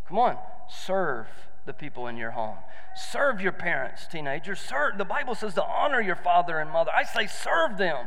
Come 0.09 0.19
on, 0.19 0.38
serve 0.69 1.29
the 1.68 1.74
people 1.74 2.07
in 2.09 2.16
your 2.16 2.33
home. 2.33 2.57
Serve 2.96 3.40
your 3.40 3.52
parents, 3.52 4.09
teenagers. 4.11 4.59
Serve. 4.59 4.96
The 4.96 5.04
Bible 5.04 5.35
says 5.37 5.54
to 5.54 5.64
honor 5.64 6.00
your 6.00 6.16
father 6.16 6.59
and 6.59 6.70
mother. 6.70 6.90
I 6.96 7.04
say 7.04 7.26
serve 7.26 7.76
them. 7.76 8.07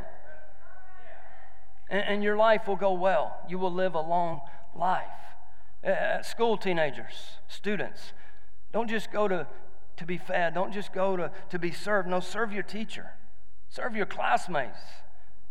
And, 1.90 2.04
and 2.08 2.24
your 2.24 2.36
life 2.36 2.68
will 2.68 2.76
go 2.76 2.92
well. 2.92 3.38
You 3.48 3.60
will 3.60 3.72
live 3.72 3.94
a 3.94 4.02
long 4.02 4.42
life. 4.76 5.06
Uh, 5.86 6.22
school 6.24 6.58
teenagers, 6.58 7.38
students, 7.48 8.14
don't 8.74 8.90
just 8.90 9.12
go 9.12 9.28
to, 9.28 9.48
to 9.98 10.06
be 10.06 10.18
fed, 10.18 10.54
don't 10.54 10.74
just 10.74 10.92
go 10.92 11.16
to, 11.16 11.32
to 11.50 11.60
be 11.60 11.72
served. 11.72 12.08
No, 12.08 12.20
serve 12.20 12.52
your 12.52 12.64
teacher, 12.64 13.12
serve 13.70 13.96
your 13.96 14.06
classmates, 14.06 14.80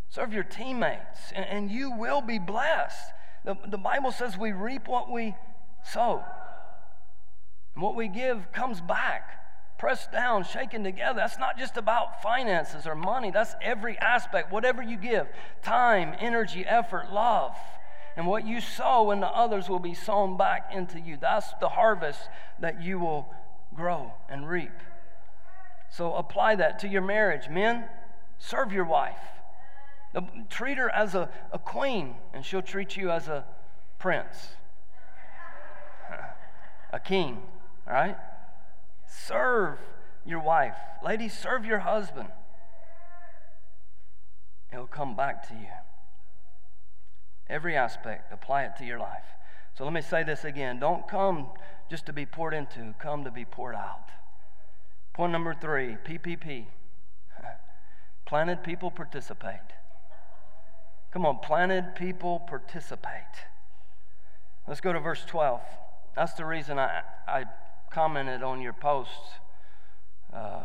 serve 0.09 0.33
your 0.33 0.45
teammates, 0.45 1.33
and, 1.35 1.47
and 1.47 1.71
you 1.71 1.93
will 1.97 2.21
be 2.21 2.39
blessed. 2.39 3.13
The, 3.45 3.57
the 3.69 3.79
Bible 3.79 4.11
says 4.13 4.37
we 4.37 4.53
reap 4.53 4.89
what 4.89 5.11
we 5.11 5.35
sow. 5.85 6.25
And 7.75 7.83
what 7.83 7.95
we 7.95 8.09
give 8.09 8.53
comes 8.53 8.81
back, 8.81 9.79
pressed 9.79 10.13
down, 10.13 10.45
shaken 10.45 10.85
together. 10.85 11.19
That's 11.19 11.39
not 11.39 11.59
just 11.59 11.77
about 11.77 12.23
finances 12.23 12.87
or 12.87 12.95
money, 12.95 13.31
that's 13.31 13.55
every 13.63 13.99
aspect. 13.99 14.53
Whatever 14.53 14.83
you 14.83 14.97
give 14.97 15.29
time, 15.63 16.15
energy, 16.21 16.65
effort, 16.67 17.13
love 17.13 17.57
and 18.17 18.27
what 18.27 18.47
you 18.47 18.61
sow 18.61 19.11
into 19.13 19.27
others 19.27 19.69
will 19.69 19.79
be 19.79 19.95
sown 19.95 20.37
back 20.37 20.73
into 20.75 20.99
you. 21.01 21.17
That's 21.21 21.47
the 21.61 21.69
harvest 21.69 22.21
that 22.59 22.83
you 22.83 22.99
will 22.99 23.33
grow 23.75 24.13
and 24.29 24.49
reap. 24.49 24.73
So 25.91 26.15
apply 26.15 26.57
that 26.57 26.81
to 26.81 26.89
your 26.89 27.03
marriage. 27.03 27.49
Men, 27.49 27.85
serve 28.39 28.73
your 28.73 28.85
wife. 28.85 29.17
Treat 30.49 30.77
her 30.77 30.91
as 30.91 31.15
a, 31.15 31.31
a 31.53 31.59
queen, 31.59 32.15
and 32.35 32.45
she'll 32.45 32.63
treat 32.63 32.97
you 32.97 33.11
as 33.11 33.29
a 33.29 33.45
prince, 33.99 34.49
a 36.93 36.99
king, 36.99 37.39
all 37.91 37.97
right? 37.97 38.17
Serve 39.07 39.79
your 40.25 40.41
wife. 40.41 40.77
Ladies, 41.05 41.37
serve 41.37 41.65
your 41.65 41.81
husband. 41.81 42.29
It'll 44.73 44.87
come 44.87 45.17
back 45.17 45.49
to 45.49 45.55
you. 45.55 45.67
Every 47.49 47.77
aspect, 47.77 48.33
apply 48.33 48.63
it 48.65 48.77
to 48.79 48.85
your 48.85 48.99
life. 48.99 49.25
So 49.77 49.83
let 49.85 49.93
me 49.93 50.03
say 50.03 50.23
this 50.23 50.45
again. 50.45 50.79
Don't 50.79 51.09
come 51.09 51.49
just 51.91 52.07
to 52.07 52.13
be 52.13 52.25
poured 52.25 52.55
into, 52.55 52.95
come 53.01 53.25
to 53.25 53.31
be 53.33 53.45
poured 53.45 53.75
out. 53.75 54.11
Point 55.13 55.33
number 55.33 55.53
three 55.53 55.97
PPP. 56.07 56.67
Planted 58.27 58.63
people 58.63 58.93
participate. 58.93 59.59
Come 61.13 61.27
on, 61.27 61.39
planted 61.41 61.97
people 61.97 62.39
participate. 62.39 63.11
Let's 64.69 64.81
go 64.81 64.93
to 64.93 65.01
verse 65.01 65.25
12. 65.27 65.61
That's 66.15 66.35
the 66.35 66.45
reason 66.45 66.79
I, 66.79 67.01
I 67.27 67.45
commented 67.91 68.43
on 68.43 68.61
your 68.61 68.73
post 68.73 69.11
uh, 70.33 70.63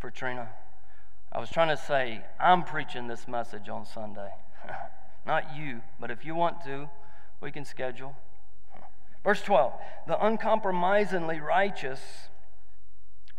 for 0.00 0.10
Trina. 0.10 0.48
I 1.32 1.40
was 1.40 1.50
trying 1.50 1.68
to 1.68 1.82
say, 1.82 2.22
I'm 2.38 2.62
preaching 2.62 3.08
this 3.08 3.26
message 3.26 3.68
on 3.68 3.86
Sunday. 3.86 4.30
Not 5.26 5.56
you, 5.56 5.80
but 6.00 6.10
if 6.10 6.24
you 6.24 6.34
want 6.34 6.62
to, 6.64 6.88
we 7.40 7.50
can 7.50 7.64
schedule. 7.64 8.16
Verse 9.24 9.42
12 9.42 9.72
The 10.06 10.24
uncompromisingly 10.24 11.40
righteous 11.40 12.00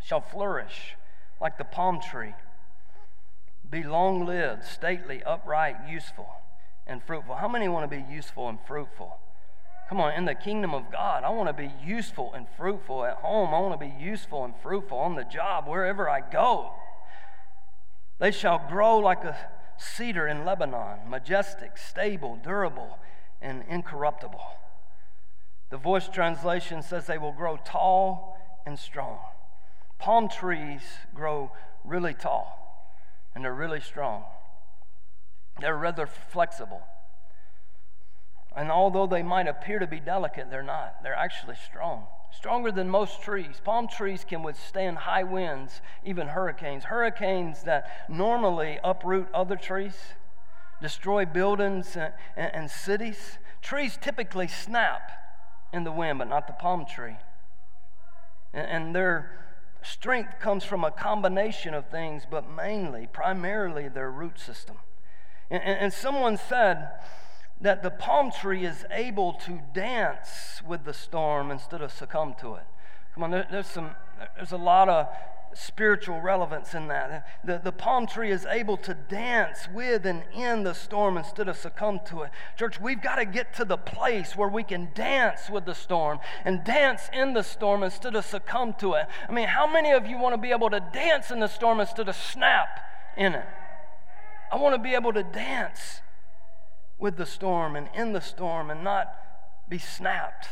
shall 0.02 0.22
flourish 0.22 0.96
like 1.40 1.58
the 1.58 1.64
palm 1.64 2.00
tree, 2.00 2.34
be 3.70 3.84
long 3.84 4.26
lived, 4.26 4.64
stately, 4.64 5.24
upright, 5.24 5.76
useful, 5.90 6.28
and 6.86 7.04
fruitful. 7.04 7.36
How 7.36 7.48
many 7.48 7.68
want 7.68 7.90
to 7.90 7.96
be 7.96 8.04
useful 8.12 8.48
and 8.50 8.60
fruitful? 8.66 9.18
Come 9.90 10.00
on, 10.00 10.14
in 10.14 10.26
the 10.26 10.36
kingdom 10.36 10.74
of 10.74 10.92
God, 10.92 11.24
I 11.24 11.30
want 11.30 11.50
to 11.50 11.54
be 11.54 11.72
useful 11.86 12.34
and 12.34 12.48
fruitful 12.58 13.06
at 13.06 13.18
home. 13.18 13.54
I 13.54 13.60
want 13.60 13.80
to 13.80 13.86
be 13.86 13.94
useful 14.04 14.44
and 14.44 14.54
fruitful 14.64 14.98
on 14.98 15.16
the 15.16 15.24
job, 15.24 15.68
wherever 15.68 16.10
I 16.10 16.22
go. 16.22 16.72
They 18.20 18.32
shall 18.32 18.66
grow 18.70 18.98
like 18.98 19.24
a 19.24 19.38
cedar 19.78 20.28
in 20.28 20.46
Lebanon, 20.46 21.10
majestic, 21.10 21.78
stable, 21.78 22.40
durable, 22.42 22.98
and 23.42 23.64
incorruptible. 23.70 24.42
The 25.70 25.78
voice 25.78 26.08
translation 26.08 26.82
says 26.82 27.08
they 27.08 27.18
will 27.18 27.34
grow 27.34 27.58
tall 27.66 28.38
and 28.66 28.78
strong. 28.78 29.20
Palm 30.00 30.30
trees 30.30 30.82
grow 31.14 31.52
really 31.84 32.14
tall 32.14 32.64
and 33.36 33.44
they're 33.44 33.54
really 33.54 33.82
strong. 33.82 34.24
They're 35.60 35.78
rather 35.78 36.08
flexible. 36.08 36.82
And 38.56 38.72
although 38.72 39.08
they 39.08 39.24
might 39.24 39.48
appear 39.48 39.80
to 39.80 39.88
be 39.88 40.00
delicate, 40.00 40.50
they're 40.52 40.62
not. 40.64 41.02
They're 41.02 41.16
actually 41.16 41.56
strong. 41.56 42.06
Stronger 42.32 42.72
than 42.72 42.90
most 42.90 43.22
trees. 43.22 43.62
Palm 43.64 43.88
trees 43.88 44.26
can 44.28 44.44
withstand 44.44 45.00
high 45.00 45.24
winds, 45.24 45.82
even 46.04 46.28
hurricanes. 46.28 46.86
Hurricanes 46.86 47.64
that 47.64 48.10
normally 48.10 48.80
uproot 48.84 49.28
other 49.34 49.56
trees, 49.56 49.96
destroy 50.82 51.26
buildings 51.26 51.96
and, 51.96 52.14
and, 52.36 52.54
and 52.54 52.72
cities. 52.72 53.38
Trees 53.62 53.98
typically 54.00 54.48
snap 54.48 55.12
in 55.72 55.84
the 55.84 55.92
wind, 55.92 56.20
but 56.20 56.28
not 56.28 56.48
the 56.48 56.54
palm 56.54 56.86
tree. 56.86 57.18
And, 58.54 58.68
and 58.68 58.96
their 58.96 59.40
strength 59.82 60.40
comes 60.40 60.64
from 60.64 60.84
a 60.84 60.92
combination 60.92 61.74
of 61.74 61.90
things, 61.90 62.24
but 62.30 62.50
mainly, 62.50 63.08
primarily, 63.12 63.90
their 63.90 64.12
root 64.12 64.40
system. 64.40 64.78
And, 65.50 65.64
and 65.64 65.94
someone 65.94 66.38
said, 66.38 66.90
that 67.62 67.84
the 67.84 67.92
palm 67.92 68.32
tree 68.32 68.66
is 68.66 68.86
able 68.92 69.34
to 69.34 69.62
dance 69.74 70.62
with 70.68 70.84
the 70.84 70.94
storm 70.94 71.52
instead 71.52 71.82
of 71.82 71.92
succumb 71.92 72.36
to 72.42 72.56
it. 72.56 72.64
Come 73.14 73.24
on, 73.24 73.32
there, 73.32 73.48
there's 73.50 73.68
some, 73.68 73.92
there's 74.36 74.52
a 74.52 74.58
lot 74.58 74.90
of 74.90 75.08
spiritual 75.56 76.20
relevance 76.20 76.74
in 76.74 76.88
that. 76.88 77.26
The, 77.44 77.62
the 77.64 77.72
palm 77.72 78.08
tree 78.08 78.32
is 78.32 78.46
able 78.46 78.78
to 78.78 78.94
dance 78.94 79.68
with 79.74 80.06
and 80.06 80.24
in 80.34 80.64
the 80.64 80.74
storm 80.74 81.18
instead 81.18 81.48
of 81.48 81.58
succumb 81.58 82.00
to 82.08 82.24
it. 82.24 82.32
Church, 82.58 82.80
we've 82.80 83.02
got 83.02 83.16
to 83.16 83.26
get 83.26 83.54
to 83.56 83.66
the 83.66 83.78
place 83.78 84.36
where 84.36 84.50
we 84.50 84.64
can 84.64 84.90
dance 84.94 85.50
with 85.50 85.66
the 85.66 85.76
storm 85.76 86.20
and 86.44 86.64
dance 86.64 87.10
in 87.14 87.34
the 87.34 87.44
storm 87.44 87.84
instead 87.84 88.16
of 88.16 88.26
succumb 88.26 88.74
to 88.80 88.94
it. 88.94 89.06
I 89.28 89.32
mean, 89.32 89.48
how 89.48 89.72
many 89.72 89.92
of 89.92 90.08
you 90.08 90.18
want 90.18 90.34
to 90.34 90.42
be 90.42 90.52
able 90.52 90.70
to 90.70 90.80
dance 90.92 91.32
in 91.32 91.40
the 91.40 91.48
storm 91.48 91.80
instead 91.80 92.10
of 92.10 92.16
snap 92.16 92.80
in 93.16 93.36
it? 93.36 93.46
I 94.52 94.58
want 94.58 94.76
to 94.76 94.82
be 94.82 94.96
able 94.96 95.14
to 95.14 95.24
dance 95.24 96.02
with 97.04 97.18
the 97.18 97.26
storm 97.26 97.76
and 97.76 97.90
in 97.94 98.14
the 98.14 98.22
storm 98.22 98.72
and 98.72 98.82
not 98.82 99.14
be 99.68 99.78
snapped 99.78 100.48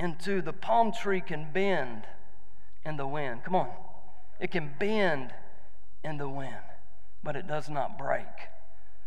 into 0.00 0.42
the 0.42 0.52
palm 0.52 0.90
tree 0.90 1.20
can 1.20 1.46
bend 1.52 2.02
in 2.84 2.96
the 2.96 3.06
wind. 3.06 3.44
Come 3.44 3.54
on. 3.54 3.68
It 4.40 4.50
can 4.50 4.72
bend 4.80 5.32
in 6.02 6.16
the 6.16 6.28
wind, 6.28 6.64
but 7.22 7.36
it 7.36 7.46
does 7.46 7.68
not 7.68 7.96
break. 7.96 8.26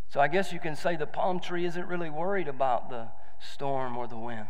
So 0.07 0.21
I 0.21 0.29
guess 0.29 0.53
you 0.53 0.61
can 0.61 0.77
say 0.77 0.95
the 0.95 1.05
palm 1.05 1.41
tree 1.41 1.65
isn't 1.65 1.89
really 1.89 2.09
worried 2.09 2.47
about 2.47 2.89
the 2.89 3.09
storm 3.41 3.97
or 3.97 4.07
the 4.07 4.17
wind 4.17 4.47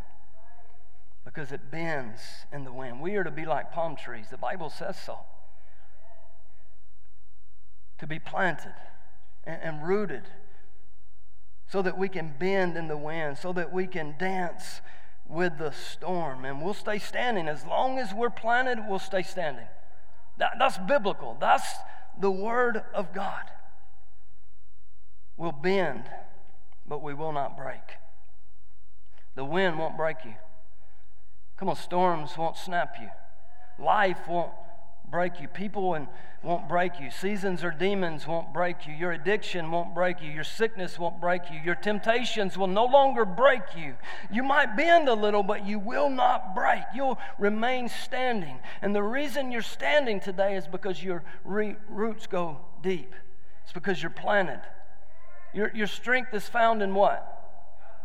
because 1.23 1.51
it 1.51 1.71
bends 1.71 2.21
in 2.53 2.65
the 2.65 2.71
wind. 2.71 3.01
We 3.01 3.15
are 3.15 3.23
to 3.23 3.31
be 3.31 3.45
like 3.45 3.71
palm 3.71 3.95
trees. 3.95 4.27
The 4.29 4.37
Bible 4.37 4.69
says 4.69 4.95
so. 4.95 5.17
To 7.97 8.05
be 8.05 8.19
planted 8.19 8.75
and, 9.43 9.83
rooted 9.83 10.25
so 11.67 11.81
that 11.81 11.97
we 11.97 12.09
can 12.09 12.33
bend 12.39 12.77
in 12.77 12.87
the 12.87 12.97
wind, 12.97 13.37
so 13.37 13.51
that 13.53 13.71
we 13.71 13.87
can 13.87 14.15
dance 14.17 14.81
with 15.27 15.57
the 15.57 15.71
storm. 15.71 16.45
And 16.45 16.61
we'll 16.61 16.73
stay 16.73 16.99
standing. 16.99 17.47
As 17.47 17.65
long 17.65 17.97
as 17.97 18.13
we're 18.13 18.29
planted, 18.29 18.79
we'll 18.87 18.99
stay 18.99 19.23
standing. 19.23 19.67
That, 20.37 20.53
that's 20.59 20.77
biblical. 20.77 21.37
That's 21.39 21.67
the 22.19 22.31
Word 22.31 22.83
of 22.93 23.13
God. 23.13 23.43
We'll 25.37 25.51
bend, 25.51 26.03
but 26.87 27.01
we 27.01 27.13
will 27.13 27.31
not 27.31 27.57
break. 27.57 27.81
The 29.35 29.43
wind 29.43 29.77
won't 29.77 29.97
break 29.97 30.17
you. 30.23 30.35
Come 31.57 31.69
on, 31.69 31.75
storms 31.75 32.37
won't 32.37 32.57
snap 32.57 32.95
you. 32.99 33.09
Life 33.83 34.27
won't 34.27 34.51
break 35.11 35.39
you. 35.39 35.47
People 35.47 35.97
won't 36.43 36.69
break 36.69 36.99
you. 36.99 37.09
Seasons 37.09 37.63
or 37.63 37.71
demons 37.71 38.27
won't 38.27 38.53
break 38.53 38.87
you. 38.87 38.93
Your 38.93 39.11
addiction 39.11 39.71
won't 39.71 39.95
break 39.95 40.21
you. 40.21 40.29
Your 40.29 40.43
sickness 40.43 40.99
won't 40.99 41.19
break 41.19 41.43
you. 41.51 41.59
Your 41.63 41.75
temptations 41.75 42.57
will 42.57 42.67
no 42.67 42.85
longer 42.85 43.25
break 43.25 43.61
you. 43.77 43.95
You 44.31 44.43
might 44.43 44.75
bend 44.75 45.09
a 45.09 45.13
little, 45.13 45.43
but 45.43 45.65
you 45.65 45.79
will 45.79 46.09
not 46.09 46.55
break. 46.55 46.83
You'll 46.93 47.17
remain 47.39 47.89
standing. 47.89 48.59
And 48.81 48.95
the 48.95 49.03
reason 49.03 49.51
you're 49.51 49.61
standing 49.61 50.19
today 50.19 50.55
is 50.55 50.67
because 50.67 51.03
your 51.03 51.23
re- 51.43 51.77
roots 51.89 52.27
go 52.27 52.59
deep. 52.81 53.13
It's 53.63 53.73
because 53.73 54.01
you're 54.01 54.11
planted. 54.11 54.61
Your, 55.53 55.71
your 55.73 55.87
strength 55.87 56.33
is 56.33 56.47
found 56.47 56.81
in 56.81 56.93
what? 56.93 57.31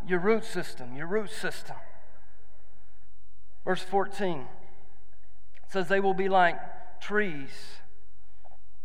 Your 0.07 0.19
root 0.19 0.45
system. 0.45 0.95
Your 0.95 1.07
root 1.07 1.29
system. 1.29 1.75
Verse 3.65 3.83
14 3.83 4.47
says, 5.69 5.87
They 5.87 5.99
will 5.99 6.13
be 6.13 6.29
like 6.29 6.57
trees 7.01 7.49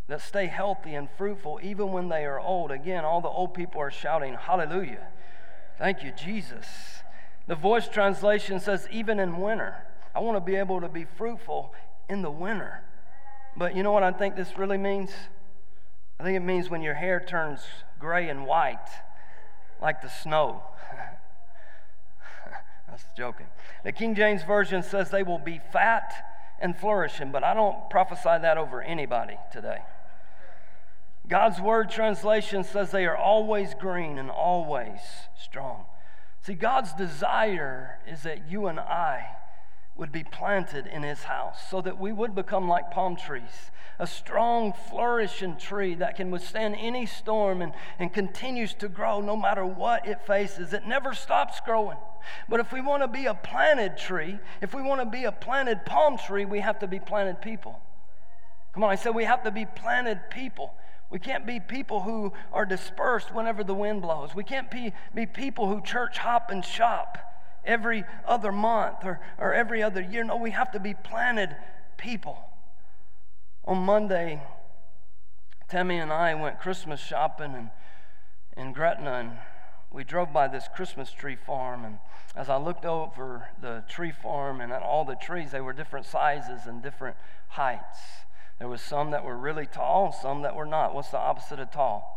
that 0.08 0.20
stay 0.20 0.46
healthy 0.46 0.94
and 0.94 1.08
fruitful 1.16 1.60
even 1.62 1.92
when 1.92 2.08
they 2.08 2.24
are 2.24 2.40
old. 2.40 2.70
Again, 2.70 3.04
all 3.04 3.20
the 3.20 3.28
old 3.28 3.54
people 3.54 3.80
are 3.80 3.90
shouting, 3.90 4.34
Hallelujah. 4.34 5.08
Thank 5.78 6.02
you, 6.02 6.12
Jesus. 6.12 6.66
The 7.46 7.54
voice 7.54 7.88
translation 7.88 8.60
says, 8.60 8.88
even 8.90 9.20
in 9.20 9.38
winter. 9.38 9.76
I 10.14 10.20
want 10.20 10.36
to 10.36 10.40
be 10.40 10.56
able 10.56 10.80
to 10.80 10.88
be 10.88 11.04
fruitful 11.04 11.74
in 12.08 12.22
the 12.22 12.30
winter. 12.30 12.82
But 13.56 13.76
you 13.76 13.82
know 13.82 13.92
what 13.92 14.02
I 14.02 14.12
think 14.12 14.36
this 14.36 14.56
really 14.56 14.78
means? 14.78 15.10
I 16.18 16.24
think 16.24 16.36
it 16.36 16.40
means 16.40 16.70
when 16.70 16.82
your 16.82 16.94
hair 16.94 17.20
turns 17.20 17.60
gray 17.98 18.28
and 18.28 18.46
white, 18.46 18.88
like 19.80 20.00
the 20.00 20.08
snow. 20.08 20.62
That's 22.88 23.04
joking. 23.16 23.46
The 23.84 23.92
King 23.92 24.14
James 24.14 24.42
Version 24.42 24.82
says 24.82 25.10
they 25.10 25.22
will 25.22 25.38
be 25.38 25.60
fat 25.72 26.12
and 26.60 26.76
flourishing, 26.76 27.32
but 27.32 27.44
I 27.44 27.54
don't 27.54 27.90
prophesy 27.90 28.38
that 28.40 28.56
over 28.58 28.82
anybody 28.82 29.36
today. 29.52 29.78
God's 31.28 31.60
word 31.60 31.90
translation 31.90 32.62
says 32.62 32.90
they 32.90 33.06
are 33.06 33.16
always 33.16 33.74
green 33.74 34.18
and 34.18 34.30
always 34.30 35.00
strong. 35.40 35.86
See, 36.42 36.54
God's 36.54 36.92
desire 36.92 37.98
is 38.06 38.22
that 38.22 38.48
you 38.48 38.68
and 38.68 38.78
I 38.78 39.30
would 39.96 40.12
be 40.12 40.22
planted 40.22 40.86
in 40.86 41.02
his 41.02 41.24
house 41.24 41.58
so 41.70 41.80
that 41.80 41.98
we 41.98 42.12
would 42.12 42.34
become 42.34 42.68
like 42.68 42.90
palm 42.90 43.16
trees, 43.16 43.72
a 43.98 44.06
strong, 44.06 44.72
flourishing 44.90 45.56
tree 45.56 45.94
that 45.94 46.16
can 46.16 46.30
withstand 46.30 46.76
any 46.78 47.06
storm 47.06 47.62
and, 47.62 47.72
and 47.98 48.12
continues 48.12 48.74
to 48.74 48.88
grow 48.88 49.20
no 49.20 49.36
matter 49.36 49.64
what 49.64 50.06
it 50.06 50.24
faces. 50.26 50.72
It 50.72 50.86
never 50.86 51.14
stops 51.14 51.60
growing. 51.64 51.96
But 52.48 52.60
if 52.60 52.72
we 52.72 52.80
want 52.80 53.02
to 53.02 53.08
be 53.08 53.26
a 53.26 53.34
planted 53.34 53.96
tree, 53.96 54.38
if 54.60 54.74
we 54.74 54.82
want 54.82 55.00
to 55.00 55.06
be 55.06 55.24
a 55.24 55.32
planted 55.32 55.84
palm 55.84 56.18
tree, 56.18 56.44
we 56.44 56.60
have 56.60 56.78
to 56.80 56.86
be 56.86 56.98
planted 56.98 57.40
people. 57.40 57.80
Come 58.72 58.84
on, 58.84 58.90
I 58.90 58.96
said 58.96 59.14
we 59.14 59.24
have 59.24 59.42
to 59.44 59.50
be 59.50 59.64
planted 59.64 60.20
people. 60.30 60.74
We 61.10 61.18
can't 61.18 61.46
be 61.46 61.60
people 61.60 62.02
who 62.02 62.32
are 62.52 62.66
dispersed 62.66 63.32
whenever 63.32 63.62
the 63.62 63.74
wind 63.74 64.02
blows. 64.02 64.34
We 64.34 64.44
can't 64.44 64.70
be, 64.70 64.92
be 65.14 65.24
people 65.24 65.68
who 65.68 65.80
church 65.80 66.18
hop 66.18 66.50
and 66.50 66.64
shop 66.64 67.18
every 67.64 68.04
other 68.26 68.52
month 68.52 68.98
or, 69.04 69.20
or 69.38 69.54
every 69.54 69.82
other 69.82 70.00
year. 70.00 70.24
No, 70.24 70.36
we 70.36 70.50
have 70.50 70.72
to 70.72 70.80
be 70.80 70.94
planted 70.94 71.56
people. 71.96 72.38
On 73.64 73.78
Monday, 73.78 74.42
Tammy 75.68 75.98
and 75.98 76.12
I 76.12 76.34
went 76.34 76.60
Christmas 76.60 77.00
shopping 77.00 77.52
in, 77.54 77.70
in 78.56 78.72
Gretna, 78.72 79.12
and 79.12 79.32
we 79.96 80.04
drove 80.04 80.30
by 80.30 80.46
this 80.46 80.68
Christmas 80.76 81.10
tree 81.10 81.36
farm, 81.36 81.82
and 81.82 81.98
as 82.36 82.50
I 82.50 82.58
looked 82.58 82.84
over 82.84 83.48
the 83.62 83.82
tree 83.88 84.12
farm 84.12 84.60
and 84.60 84.70
at 84.70 84.82
all 84.82 85.06
the 85.06 85.14
trees, 85.14 85.52
they 85.52 85.60
were 85.62 85.72
different 85.72 86.04
sizes 86.04 86.66
and 86.66 86.82
different 86.82 87.16
heights. 87.48 87.98
There 88.58 88.68
was 88.68 88.82
some 88.82 89.10
that 89.12 89.24
were 89.24 89.38
really 89.38 89.64
tall 89.64 90.12
some 90.12 90.42
that 90.42 90.54
were 90.54 90.66
not. 90.66 90.94
What's 90.94 91.08
the 91.08 91.18
opposite 91.18 91.58
of 91.60 91.70
tall? 91.70 92.12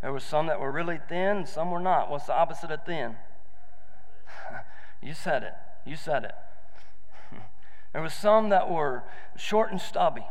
There 0.00 0.14
was 0.14 0.24
some 0.24 0.46
that 0.46 0.58
were 0.58 0.72
really 0.72 0.98
thin, 1.10 1.44
some 1.44 1.70
were 1.70 1.78
not. 1.78 2.10
What's 2.10 2.24
the 2.24 2.34
opposite 2.34 2.70
of 2.70 2.86
thin? 2.86 3.16
you 5.02 5.12
said 5.12 5.42
it. 5.42 5.52
You 5.84 5.96
said 5.96 6.24
it. 6.24 6.34
there 7.92 8.00
was 8.00 8.14
some 8.14 8.48
that 8.48 8.70
were 8.70 9.02
short 9.36 9.70
and 9.70 9.80
stubby. 9.80 10.24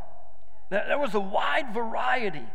There 0.72 0.98
was 0.98 1.14
a 1.14 1.20
wide 1.20 1.72
variety 1.72 2.48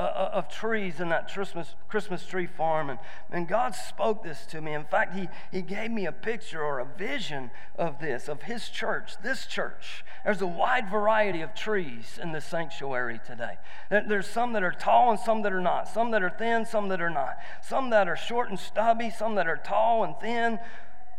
uh, 0.00 0.02
uh, 0.02 0.30
of 0.32 0.48
trees 0.48 0.98
in 0.98 1.10
that 1.10 1.30
Christmas, 1.30 1.74
Christmas 1.86 2.24
tree 2.24 2.46
farm. 2.46 2.88
And, 2.88 2.98
and 3.30 3.46
God 3.46 3.74
spoke 3.74 4.22
this 4.22 4.46
to 4.46 4.62
me. 4.62 4.72
In 4.72 4.84
fact, 4.84 5.14
he, 5.14 5.28
he 5.52 5.60
gave 5.60 5.90
me 5.90 6.06
a 6.06 6.12
picture 6.12 6.62
or 6.62 6.78
a 6.78 6.86
vision 6.86 7.50
of 7.78 8.00
this, 8.00 8.26
of 8.26 8.44
His 8.44 8.70
church, 8.70 9.12
this 9.22 9.44
church. 9.44 10.02
There's 10.24 10.40
a 10.40 10.46
wide 10.46 10.90
variety 10.90 11.42
of 11.42 11.54
trees 11.54 12.18
in 12.22 12.32
the 12.32 12.40
sanctuary 12.40 13.20
today. 13.26 13.58
There's 13.90 14.26
some 14.26 14.54
that 14.54 14.62
are 14.62 14.72
tall 14.72 15.10
and 15.10 15.20
some 15.20 15.42
that 15.42 15.52
are 15.52 15.60
not, 15.60 15.86
some 15.86 16.12
that 16.12 16.22
are 16.22 16.30
thin, 16.30 16.64
some 16.64 16.88
that 16.88 17.02
are 17.02 17.10
not, 17.10 17.36
some 17.62 17.90
that 17.90 18.08
are 18.08 18.16
short 18.16 18.48
and 18.48 18.58
stubby, 18.58 19.10
some 19.10 19.34
that 19.34 19.48
are 19.48 19.60
tall 19.62 20.04
and 20.04 20.14
thin. 20.18 20.60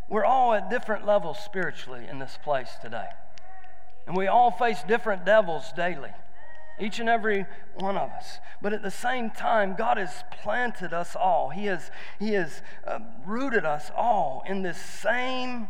We're 0.10 0.26
all 0.26 0.56
at 0.56 0.72
different 0.72 1.06
levels 1.06 1.38
spiritually 1.38 2.08
in 2.10 2.18
this 2.18 2.40
place 2.44 2.72
today. 2.82 3.10
And 4.08 4.18
we 4.18 4.26
all 4.26 4.50
face 4.50 4.82
different 4.88 5.24
devils 5.24 5.72
daily 5.76 6.14
each 6.82 7.00
and 7.00 7.08
every 7.08 7.46
one 7.76 7.96
of 7.96 8.10
us. 8.10 8.40
But 8.62 8.74
at 8.74 8.82
the 8.82 8.92
same 8.92 9.30
time, 9.30 9.76
God 9.78 9.98
has 9.98 10.24
planted 10.42 10.94
us 10.94 11.16
all. 11.16 11.50
He 11.50 11.66
has, 11.66 11.92
he 12.20 12.34
has 12.34 12.62
uh, 12.86 13.00
rooted 13.26 13.66
us 13.66 13.92
all 13.96 14.44
in 14.48 14.64
this 14.64 14.82
same 14.82 15.70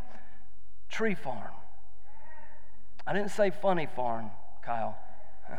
tree 0.89 1.15
farm. 1.15 1.52
I 3.06 3.13
didn't 3.13 3.32
say 3.32 3.52
funny 3.52 3.88
farm, 3.93 4.32
Kyle. 4.63 4.97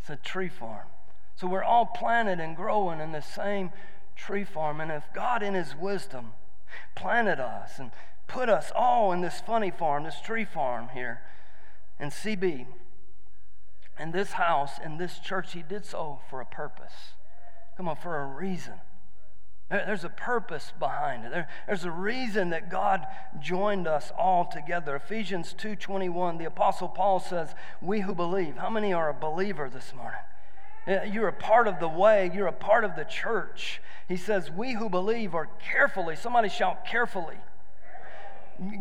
It's 0.00 0.10
a 0.10 0.16
tree 0.16 0.50
farm. 0.50 0.86
So 1.34 1.46
we're 1.46 1.64
all 1.64 1.86
planted 1.86 2.38
and 2.38 2.54
growing 2.54 3.00
in 3.00 3.12
the 3.12 3.22
same 3.22 3.70
tree 4.16 4.44
farm. 4.44 4.82
And 4.82 4.92
if 4.92 5.04
God, 5.14 5.42
in 5.42 5.54
His 5.54 5.74
wisdom, 5.74 6.34
planted 6.94 7.40
us 7.40 7.78
and 7.78 7.90
put 8.26 8.50
us 8.50 8.70
all 8.76 9.12
in 9.12 9.22
this 9.22 9.40
funny 9.40 9.70
farm, 9.70 10.04
this 10.04 10.20
tree 10.20 10.44
farm 10.44 10.90
here 10.92 11.22
in 11.98 12.10
CB, 12.10 12.66
in 13.98 14.10
this 14.10 14.32
house, 14.32 14.78
in 14.84 14.98
this 14.98 15.18
church, 15.18 15.52
he 15.52 15.62
did 15.62 15.84
so 15.84 16.20
for 16.28 16.40
a 16.40 16.46
purpose. 16.46 17.14
Come 17.76 17.88
on, 17.88 17.96
for 17.96 18.20
a 18.20 18.26
reason. 18.26 18.74
There's 19.70 20.04
a 20.04 20.10
purpose 20.10 20.72
behind 20.78 21.24
it. 21.24 21.30
There, 21.30 21.48
there's 21.66 21.84
a 21.84 21.90
reason 21.90 22.50
that 22.50 22.70
God 22.70 23.06
joined 23.40 23.88
us 23.88 24.12
all 24.16 24.44
together. 24.44 24.94
Ephesians 24.94 25.54
2:21, 25.54 26.38
the 26.38 26.44
apostle 26.44 26.88
Paul 26.88 27.18
says, 27.18 27.54
"We 27.80 28.00
who 28.00 28.14
believe." 28.14 28.58
How 28.58 28.68
many 28.68 28.92
are 28.92 29.08
a 29.08 29.14
believer 29.14 29.68
this 29.70 29.94
morning? 29.94 30.20
You're 30.86 31.28
a 31.28 31.32
part 31.32 31.66
of 31.66 31.80
the 31.80 31.88
way, 31.88 32.30
you're 32.34 32.46
a 32.46 32.52
part 32.52 32.84
of 32.84 32.94
the 32.94 33.06
church. 33.06 33.80
He 34.06 34.18
says, 34.18 34.50
"We 34.50 34.74
who 34.74 34.90
believe 34.90 35.34
are 35.34 35.48
carefully." 35.58 36.14
Somebody 36.14 36.50
shout 36.50 36.84
carefully. 36.84 37.38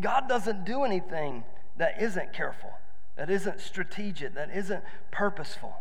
God 0.02 0.28
doesn't 0.28 0.66
do 0.66 0.84
anything 0.84 1.46
that 1.78 2.02
isn't 2.02 2.34
careful 2.34 2.74
that 3.16 3.30
isn't 3.30 3.60
strategic, 3.60 4.36
that 4.36 4.50
isn't 4.56 4.84
purposeful, 5.12 5.76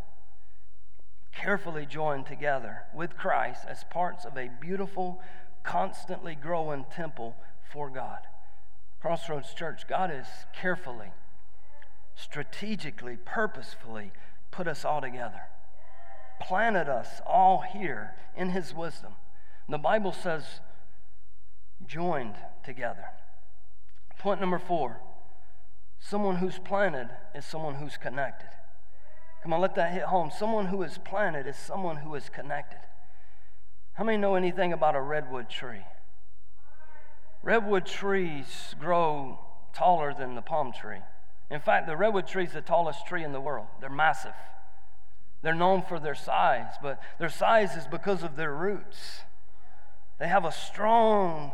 carefully 1.32 1.86
joined 1.86 2.26
together 2.26 2.82
with 2.94 3.16
Christ 3.16 3.64
as 3.68 3.84
parts 3.84 4.24
of 4.24 4.36
a 4.36 4.50
beautiful, 4.60 5.20
constantly 5.62 6.34
growing 6.34 6.84
temple 6.94 7.36
for 7.72 7.88
God. 7.88 8.18
Crossroads 9.00 9.54
Church, 9.54 9.88
God 9.88 10.10
has 10.10 10.26
carefully, 10.54 11.12
strategically, 12.14 13.16
purposefully 13.16 14.12
put 14.50 14.68
us 14.68 14.84
all 14.84 15.00
together, 15.00 15.42
planted 16.40 16.88
us 16.88 17.20
all 17.26 17.64
here 17.72 18.14
in 18.36 18.50
His 18.50 18.74
wisdom. 18.74 19.12
The 19.68 19.78
Bible 19.78 20.12
says, 20.12 20.60
joined 21.86 22.34
together. 22.64 23.06
Point 24.18 24.40
number 24.40 24.58
four 24.58 25.00
Someone 26.04 26.36
who's 26.36 26.58
planted 26.58 27.08
is 27.32 27.46
someone 27.46 27.76
who's 27.76 27.96
connected. 27.96 28.48
Come 29.42 29.52
on, 29.52 29.60
let 29.60 29.76
that 29.76 29.92
hit 29.92 30.02
home. 30.02 30.30
Someone 30.36 30.66
who 30.66 30.82
is 30.82 30.98
planted 30.98 31.46
is 31.46 31.56
someone 31.56 31.96
who 31.98 32.14
is 32.16 32.28
connected. 32.28 32.80
How 33.94 34.04
many 34.04 34.18
know 34.18 34.34
anything 34.34 34.72
about 34.72 34.96
a 34.96 35.00
redwood 35.00 35.48
tree? 35.48 35.86
Redwood 37.42 37.86
trees 37.86 38.74
grow 38.80 39.38
taller 39.72 40.12
than 40.12 40.34
the 40.34 40.42
palm 40.42 40.72
tree. 40.72 41.00
In 41.50 41.60
fact, 41.60 41.86
the 41.86 41.96
redwood 41.96 42.26
tree 42.26 42.44
is 42.44 42.52
the 42.52 42.60
tallest 42.60 43.06
tree 43.06 43.22
in 43.22 43.32
the 43.32 43.40
world. 43.40 43.68
They're 43.80 43.88
massive. 43.88 44.34
They're 45.42 45.54
known 45.54 45.82
for 45.82 46.00
their 46.00 46.14
size, 46.16 46.74
but 46.82 47.00
their 47.18 47.28
size 47.28 47.76
is 47.76 47.86
because 47.86 48.22
of 48.24 48.36
their 48.36 48.54
roots. 48.54 49.20
They 50.18 50.28
have 50.28 50.44
a 50.44 50.52
strong 50.52 51.52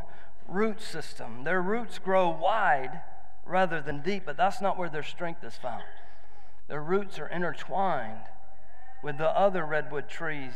root 0.48 0.80
system. 0.80 1.44
Their 1.44 1.60
roots 1.60 1.98
grow 1.98 2.30
wide 2.30 3.02
rather 3.48 3.80
than 3.80 4.02
deep, 4.02 4.24
but 4.26 4.36
that's 4.36 4.60
not 4.60 4.78
where 4.78 4.88
their 4.88 5.02
strength 5.02 5.42
is 5.42 5.56
found. 5.56 5.82
Their 6.68 6.82
roots 6.82 7.18
are 7.18 7.28
intertwined 7.28 8.20
with 9.02 9.18
the 9.18 9.28
other 9.28 9.64
redwood 9.64 10.08
trees 10.08 10.52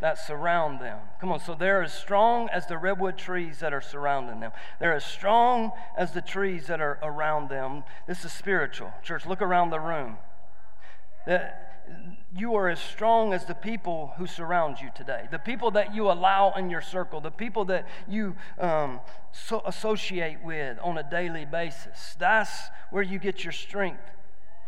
that 0.00 0.18
surround 0.18 0.80
them. 0.80 0.98
Come 1.20 1.30
on, 1.30 1.38
so 1.38 1.54
they're 1.54 1.82
as 1.82 1.94
strong 1.94 2.48
as 2.48 2.66
the 2.66 2.76
redwood 2.76 3.16
trees 3.16 3.60
that 3.60 3.72
are 3.72 3.80
surrounding 3.80 4.40
them. 4.40 4.50
They're 4.80 4.94
as 4.94 5.04
strong 5.04 5.70
as 5.96 6.12
the 6.12 6.20
trees 6.20 6.66
that 6.66 6.80
are 6.80 6.98
around 7.02 7.48
them. 7.48 7.84
This 8.08 8.24
is 8.24 8.32
spiritual. 8.32 8.92
Church, 9.04 9.26
look 9.26 9.40
around 9.40 9.70
the 9.70 9.78
room. 9.78 10.18
You 12.34 12.54
are 12.54 12.68
as 12.68 12.80
strong 12.80 13.32
as 13.32 13.44
the 13.44 13.54
people 13.54 14.14
who 14.16 14.26
surround 14.26 14.78
you 14.80 14.90
today, 14.94 15.28
the 15.30 15.38
people 15.38 15.70
that 15.72 15.94
you 15.94 16.10
allow 16.10 16.52
in 16.56 16.70
your 16.70 16.80
circle, 16.80 17.20
the 17.20 17.30
people 17.30 17.64
that 17.66 17.86
you 18.08 18.34
um, 18.58 19.00
so 19.32 19.62
associate 19.66 20.38
with 20.42 20.78
on 20.82 20.98
a 20.98 21.02
daily 21.02 21.44
basis. 21.44 22.16
That's 22.18 22.50
where 22.90 23.02
you 23.02 23.18
get 23.18 23.44
your 23.44 23.52
strength 23.52 24.10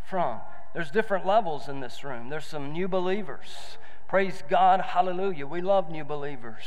from. 0.08 0.40
There's 0.74 0.90
different 0.90 1.24
levels 1.24 1.68
in 1.68 1.80
this 1.80 2.04
room. 2.04 2.28
There's 2.28 2.46
some 2.46 2.72
new 2.72 2.88
believers. 2.88 3.78
Praise 4.08 4.42
God, 4.48 4.80
hallelujah. 4.80 5.46
We 5.46 5.62
love 5.62 5.90
new 5.90 6.04
believers 6.04 6.64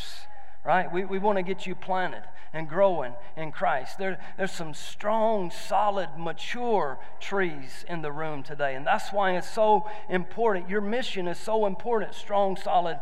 right? 0.68 0.92
We, 0.92 1.06
we 1.06 1.18
want 1.18 1.38
to 1.38 1.44
get 1.44 1.66
you 1.66 1.76
planted 1.76 2.24
and 2.52 2.68
growing 2.68 3.14
in 3.38 3.54
Christ. 3.54 3.98
There, 3.98 4.20
there's 4.38 4.52
some 4.52 4.74
strong, 4.74 5.50
solid, 5.50 6.10
mature 6.18 7.00
trees 7.22 7.86
in 7.88 8.02
the 8.02 8.12
room 8.12 8.44
today. 8.44 8.76
And 8.76 8.86
that's 8.86 9.14
why 9.14 9.38
it's 9.38 9.50
so 9.50 9.90
important. 10.10 10.70
Your 10.70 10.82
mission 10.82 11.26
is 11.30 11.40
so 11.40 11.66
important, 11.66 12.14
strong, 12.16 12.58
solid 12.58 13.00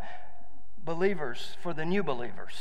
believers 0.84 1.58
for 1.64 1.74
the 1.74 1.86
new 1.86 2.04
believers 2.04 2.54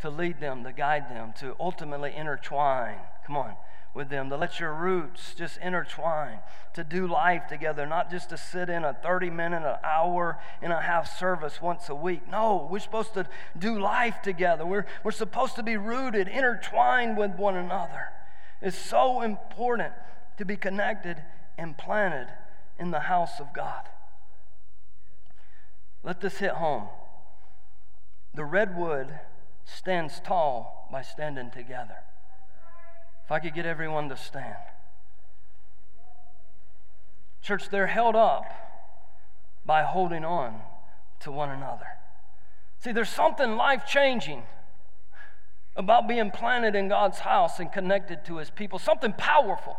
to 0.00 0.10
lead 0.10 0.40
them, 0.40 0.62
to 0.64 0.72
guide 0.72 1.08
them, 1.08 1.32
to 1.40 1.56
ultimately 1.58 2.14
intertwine. 2.14 2.98
Come 3.26 3.38
on 3.38 3.54
with 3.94 4.08
them, 4.08 4.28
to 4.28 4.36
let 4.36 4.58
your 4.58 4.74
roots 4.74 5.34
just 5.34 5.56
intertwine, 5.58 6.40
to 6.74 6.82
do 6.82 7.06
life 7.06 7.46
together, 7.48 7.86
not 7.86 8.10
just 8.10 8.28
to 8.30 8.36
sit 8.36 8.68
in 8.68 8.84
a 8.84 8.92
30 8.92 9.30
minute, 9.30 9.62
an 9.62 9.76
hour 9.84 10.38
and 10.60 10.72
a 10.72 10.80
half 10.80 11.16
service 11.16 11.62
once 11.62 11.88
a 11.88 11.94
week. 11.94 12.28
No, 12.28 12.68
we're 12.70 12.80
supposed 12.80 13.14
to 13.14 13.26
do 13.56 13.78
life 13.78 14.16
together. 14.22 14.66
We're, 14.66 14.86
we're 15.04 15.12
supposed 15.12 15.54
to 15.56 15.62
be 15.62 15.76
rooted, 15.76 16.26
intertwined 16.26 17.16
with 17.16 17.36
one 17.36 17.56
another. 17.56 18.08
It's 18.60 18.76
so 18.76 19.22
important 19.22 19.92
to 20.38 20.44
be 20.44 20.56
connected 20.56 21.22
and 21.56 21.78
planted 21.78 22.26
in 22.78 22.90
the 22.90 23.00
house 23.00 23.38
of 23.38 23.54
God. 23.54 23.84
Let 26.02 26.20
this 26.20 26.38
hit 26.38 26.52
home. 26.52 26.88
The 28.34 28.44
redwood 28.44 29.20
stands 29.64 30.20
tall 30.20 30.88
by 30.90 31.02
standing 31.02 31.50
together. 31.50 31.98
If 33.24 33.32
I 33.32 33.40
could 33.40 33.54
get 33.54 33.64
everyone 33.64 34.08
to 34.10 34.16
stand. 34.16 34.54
Church, 37.42 37.68
they're 37.70 37.86
held 37.86 38.16
up 38.16 38.44
by 39.64 39.82
holding 39.82 40.24
on 40.24 40.60
to 41.20 41.32
one 41.32 41.50
another. 41.50 41.86
See, 42.80 42.92
there's 42.92 43.08
something 43.08 43.56
life 43.56 43.86
changing 43.86 44.42
about 45.76 46.06
being 46.06 46.30
planted 46.30 46.74
in 46.74 46.88
God's 46.88 47.18
house 47.18 47.60
and 47.60 47.72
connected 47.72 48.24
to 48.26 48.36
His 48.36 48.50
people, 48.50 48.78
something 48.78 49.12
powerful. 49.14 49.76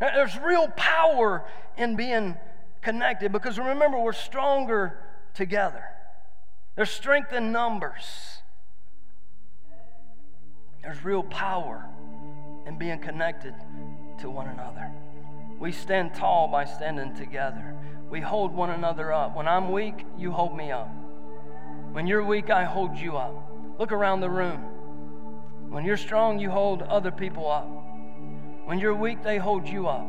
There's 0.00 0.36
real 0.38 0.68
power 0.76 1.44
in 1.76 1.96
being 1.96 2.36
connected 2.82 3.30
because 3.30 3.58
remember, 3.58 3.98
we're 3.98 4.12
stronger 4.12 4.98
together. 5.34 5.84
There's 6.74 6.90
strength 6.90 7.32
in 7.32 7.52
numbers. 7.52 8.38
There's 10.82 11.04
real 11.04 11.22
power 11.22 11.88
and 12.66 12.78
being 12.78 12.98
connected 12.98 13.54
to 14.20 14.30
one 14.30 14.48
another. 14.48 14.90
We 15.58 15.72
stand 15.72 16.14
tall 16.14 16.48
by 16.48 16.64
standing 16.64 17.14
together. 17.14 17.76
We 18.10 18.20
hold 18.20 18.52
one 18.52 18.70
another 18.70 19.12
up. 19.12 19.36
When 19.36 19.48
I'm 19.48 19.70
weak, 19.70 20.04
you 20.18 20.32
hold 20.32 20.56
me 20.56 20.70
up. 20.70 20.88
When 21.92 22.06
you're 22.06 22.24
weak, 22.24 22.50
I 22.50 22.64
hold 22.64 22.96
you 22.96 23.16
up. 23.16 23.50
Look 23.78 23.92
around 23.92 24.20
the 24.20 24.30
room. 24.30 24.60
When 25.68 25.84
you're 25.84 25.96
strong, 25.96 26.38
you 26.38 26.50
hold 26.50 26.82
other 26.82 27.10
people 27.10 27.50
up. 27.50 27.68
When 28.66 28.78
you're 28.78 28.94
weak, 28.94 29.22
they 29.22 29.38
hold 29.38 29.68
you 29.68 29.88
up. 29.88 30.06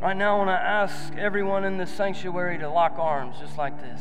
Right 0.00 0.16
now, 0.16 0.34
I 0.34 0.38
want 0.38 0.50
to 0.50 0.52
ask 0.52 1.14
everyone 1.14 1.64
in 1.64 1.78
this 1.78 1.90
sanctuary 1.90 2.58
to 2.58 2.68
lock 2.68 2.98
arms 2.98 3.36
just 3.40 3.56
like 3.56 3.80
this. 3.80 4.00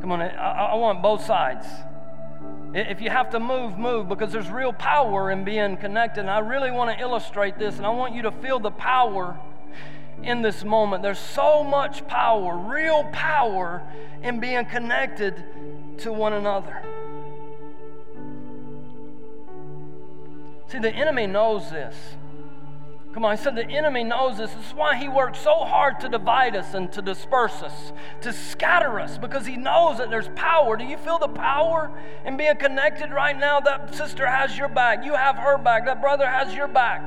Come 0.00 0.12
on, 0.12 0.22
I, 0.22 0.28
I 0.28 0.74
want 0.76 1.02
both 1.02 1.24
sides. 1.24 1.66
If 2.74 3.00
you 3.00 3.08
have 3.08 3.30
to 3.30 3.40
move, 3.40 3.78
move 3.78 4.08
because 4.08 4.32
there's 4.32 4.50
real 4.50 4.72
power 4.72 5.30
in 5.30 5.44
being 5.44 5.76
connected. 5.78 6.20
And 6.20 6.30
I 6.30 6.40
really 6.40 6.70
want 6.70 6.96
to 6.96 7.02
illustrate 7.02 7.58
this, 7.58 7.76
and 7.78 7.86
I 7.86 7.90
want 7.90 8.14
you 8.14 8.22
to 8.22 8.32
feel 8.32 8.58
the 8.58 8.70
power 8.70 9.38
in 10.22 10.42
this 10.42 10.64
moment. 10.64 11.02
There's 11.02 11.18
so 11.18 11.64
much 11.64 12.06
power, 12.06 12.56
real 12.56 13.04
power, 13.12 13.82
in 14.22 14.40
being 14.40 14.64
connected 14.66 15.44
to 15.98 16.12
one 16.12 16.32
another. 16.32 16.82
See, 20.68 20.78
the 20.78 20.92
enemy 20.92 21.26
knows 21.26 21.70
this. 21.70 21.96
Come 23.18 23.24
on, 23.24 23.32
I 23.32 23.34
said 23.34 23.56
the 23.56 23.68
enemy 23.68 24.04
knows 24.04 24.38
this. 24.38 24.52
This 24.52 24.66
is 24.66 24.74
why 24.74 24.94
he 24.94 25.08
works 25.08 25.40
so 25.40 25.64
hard 25.64 25.98
to 26.02 26.08
divide 26.08 26.54
us 26.54 26.74
and 26.74 26.92
to 26.92 27.02
disperse 27.02 27.64
us, 27.64 27.92
to 28.20 28.32
scatter 28.32 29.00
us, 29.00 29.18
because 29.18 29.44
he 29.44 29.56
knows 29.56 29.98
that 29.98 30.08
there's 30.08 30.28
power. 30.36 30.76
Do 30.76 30.84
you 30.84 30.96
feel 30.96 31.18
the 31.18 31.26
power 31.26 31.90
in 32.24 32.36
being 32.36 32.54
connected 32.54 33.10
right 33.10 33.36
now? 33.36 33.58
That 33.58 33.92
sister 33.92 34.24
has 34.24 34.56
your 34.56 34.68
back, 34.68 35.04
you 35.04 35.14
have 35.14 35.34
her 35.34 35.58
back, 35.58 35.84
that 35.86 36.00
brother 36.00 36.28
has 36.28 36.54
your 36.54 36.68
back, 36.68 37.02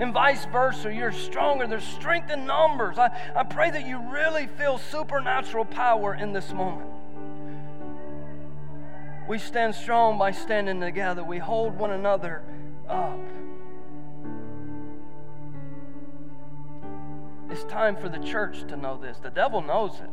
and 0.00 0.12
vice 0.12 0.46
versa. 0.46 0.92
You're 0.92 1.12
stronger. 1.12 1.68
There's 1.68 1.84
strength 1.84 2.32
in 2.32 2.44
numbers. 2.44 2.98
I, 2.98 3.16
I 3.36 3.44
pray 3.44 3.70
that 3.70 3.86
you 3.86 4.00
really 4.10 4.48
feel 4.58 4.78
supernatural 4.78 5.66
power 5.66 6.12
in 6.12 6.32
this 6.32 6.52
moment. 6.52 6.90
We 9.28 9.38
stand 9.38 9.76
strong 9.76 10.18
by 10.18 10.32
standing 10.32 10.80
together, 10.80 11.22
we 11.22 11.38
hold 11.38 11.78
one 11.78 11.92
another 11.92 12.42
up. 12.88 13.16
It's 17.52 17.64
time 17.64 17.96
for 17.96 18.08
the 18.08 18.18
church 18.18 18.66
to 18.68 18.78
know 18.78 18.96
this. 18.96 19.18
The 19.18 19.28
devil 19.28 19.60
knows 19.60 20.00
it. 20.00 20.08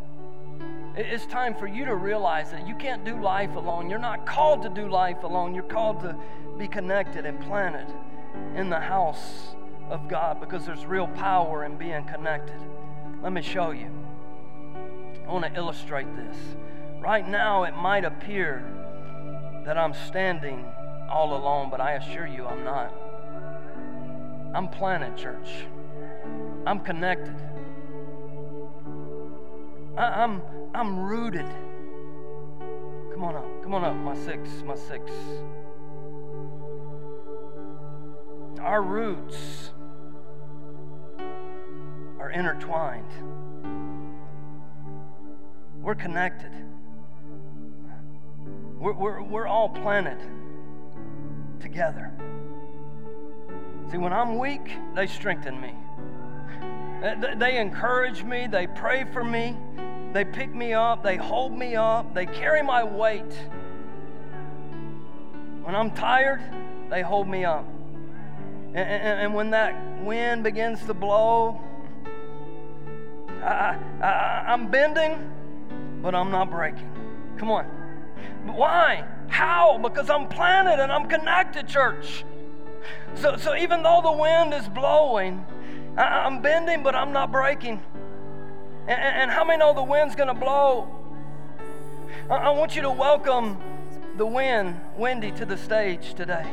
It's 0.97 1.25
time 1.25 1.55
for 1.55 1.67
you 1.67 1.85
to 1.85 1.95
realize 1.95 2.51
that 2.51 2.67
you 2.67 2.75
can't 2.75 3.05
do 3.05 3.21
life 3.21 3.55
alone. 3.55 3.89
You're 3.89 3.97
not 3.97 4.25
called 4.25 4.61
to 4.63 4.69
do 4.69 4.89
life 4.89 5.23
alone. 5.23 5.55
You're 5.55 5.63
called 5.63 6.01
to 6.01 6.17
be 6.57 6.67
connected 6.67 7.25
and 7.25 7.39
planted 7.39 7.87
in 8.57 8.69
the 8.69 8.79
house 8.81 9.55
of 9.89 10.09
God 10.09 10.41
because 10.41 10.65
there's 10.65 10.85
real 10.85 11.07
power 11.07 11.63
in 11.63 11.77
being 11.77 12.03
connected. 12.03 12.59
Let 13.23 13.31
me 13.31 13.41
show 13.41 13.71
you. 13.71 13.89
I 15.25 15.31
want 15.31 15.45
to 15.45 15.57
illustrate 15.57 16.13
this. 16.17 16.35
Right 16.99 17.25
now, 17.25 17.63
it 17.63 17.73
might 17.73 18.03
appear 18.03 18.65
that 19.65 19.77
I'm 19.77 19.93
standing 19.93 20.65
all 21.09 21.37
alone, 21.37 21.69
but 21.69 21.79
I 21.79 21.93
assure 21.93 22.27
you 22.27 22.45
I'm 22.45 22.65
not. 22.65 22.93
I'm 24.53 24.67
planted, 24.67 25.15
church. 25.15 25.47
I'm 26.65 26.79
connected. 26.81 27.35
I, 29.97 30.23
am 30.23 30.41
I'm, 30.73 30.75
I'm 30.75 30.99
rooted. 30.99 31.49
Come 33.13 33.23
on 33.23 33.35
up. 33.35 33.63
Come 33.63 33.73
on 33.73 33.83
up, 33.83 33.95
my 33.95 34.15
six, 34.15 34.49
my 34.65 34.75
six. 34.75 35.11
Our 38.61 38.81
roots 38.81 39.71
are 42.19 42.31
intertwined. 42.31 43.11
We're 45.81 45.95
connected. 45.95 46.51
We're, 48.77 48.93
we're, 48.93 49.21
we're 49.23 49.47
all 49.47 49.69
planted 49.69 50.19
together. 51.59 52.11
See, 53.91 53.97
when 53.97 54.13
I'm 54.13 54.37
weak, 54.37 54.71
they 54.95 55.07
strengthen 55.07 55.59
me. 55.59 55.73
Uh, 57.03 57.35
they 57.35 57.57
encourage 57.57 58.23
me, 58.23 58.47
they 58.47 58.67
pray 58.67 59.05
for 59.13 59.23
me, 59.23 59.55
they 60.11 60.25
pick 60.25 60.53
me 60.53 60.73
up, 60.73 61.01
they 61.01 61.15
hold 61.15 61.57
me 61.57 61.75
up, 61.75 62.13
they 62.13 62.25
carry 62.25 62.61
my 62.61 62.83
weight. 62.83 63.33
When 65.63 65.75
I'm 65.75 65.91
tired, 65.91 66.41
they 66.89 67.01
hold 67.01 67.27
me 67.27 67.45
up. 67.45 67.65
And, 68.69 68.77
and, 68.77 69.19
and 69.21 69.33
when 69.33 69.51
that 69.51 70.03
wind 70.03 70.43
begins 70.43 70.83
to 70.87 70.93
blow, 70.93 71.61
I, 73.43 73.77
I, 74.01 74.45
I'm 74.47 74.69
bending, 74.69 75.31
but 76.01 76.13
I'm 76.13 76.31
not 76.31 76.51
breaking. 76.51 76.91
Come 77.37 77.49
on. 77.51 77.65
Why? 78.45 79.05
How? 79.29 79.77
Because 79.77 80.09
I'm 80.09 80.27
planted 80.27 80.81
and 80.81 80.91
I'm 80.91 81.07
connected, 81.07 81.67
church. 81.67 82.25
So, 83.15 83.37
so 83.37 83.55
even 83.55 83.83
though 83.83 84.01
the 84.03 84.11
wind 84.11 84.53
is 84.53 84.67
blowing, 84.67 85.45
I, 85.97 86.27
am 86.27 86.41
bending, 86.41 86.83
but 86.83 86.95
I'm 86.95 87.11
not 87.11 87.31
breaking. 87.31 87.81
And, 88.87 88.99
and 88.99 89.31
how 89.31 89.43
many 89.43 89.59
know 89.59 89.73
the 89.73 89.83
wind's 89.83 90.15
going 90.15 90.27
to 90.27 90.33
blow? 90.33 90.87
I, 92.29 92.35
I 92.35 92.49
want 92.49 92.75
you 92.75 92.81
to 92.83 92.91
welcome 92.91 93.57
the 94.17 94.25
wind, 94.25 94.79
Wendy, 94.97 95.31
to 95.31 95.45
the 95.45 95.57
stage 95.57 96.13
today. 96.13 96.45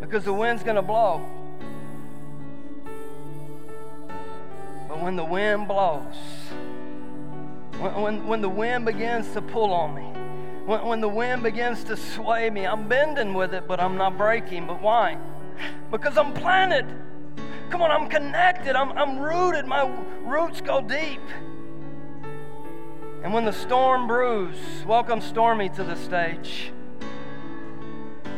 Because 0.00 0.24
the 0.24 0.32
wind's 0.32 0.62
going 0.62 0.76
to 0.76 0.82
blow. 0.82 1.22
But 4.88 5.02
when 5.02 5.16
the 5.16 5.24
wind 5.24 5.66
blows, 5.66 6.14
when, 7.78 8.00
when, 8.02 8.26
when 8.26 8.40
the 8.40 8.48
wind 8.48 8.84
begins 8.84 9.32
to 9.32 9.42
pull 9.42 9.72
on 9.72 9.94
me, 9.94 10.02
when, 10.66 10.84
when 10.86 11.00
the 11.00 11.08
wind 11.08 11.42
begins 11.42 11.84
to 11.84 11.96
sway 11.96 12.48
me, 12.50 12.66
I'm 12.66 12.88
bending 12.88 13.34
with 13.34 13.54
it, 13.54 13.66
but 13.66 13.80
I'm 13.80 13.96
not 13.96 14.16
breaking. 14.16 14.66
But 14.66 14.80
why? 14.80 15.18
Because 15.90 16.16
I'm 16.16 16.32
planted. 16.32 16.86
Come 17.70 17.82
on, 17.82 17.90
I'm 17.90 18.08
connected. 18.08 18.76
I'm, 18.76 18.92
I'm 18.92 19.18
rooted. 19.18 19.66
My 19.66 19.90
roots 20.22 20.60
go 20.60 20.80
deep. 20.80 21.20
And 23.22 23.32
when 23.32 23.44
the 23.44 23.52
storm 23.52 24.06
brews, 24.06 24.56
welcome 24.86 25.20
Stormy 25.20 25.70
to 25.70 25.82
the 25.82 25.96
stage. 25.96 26.72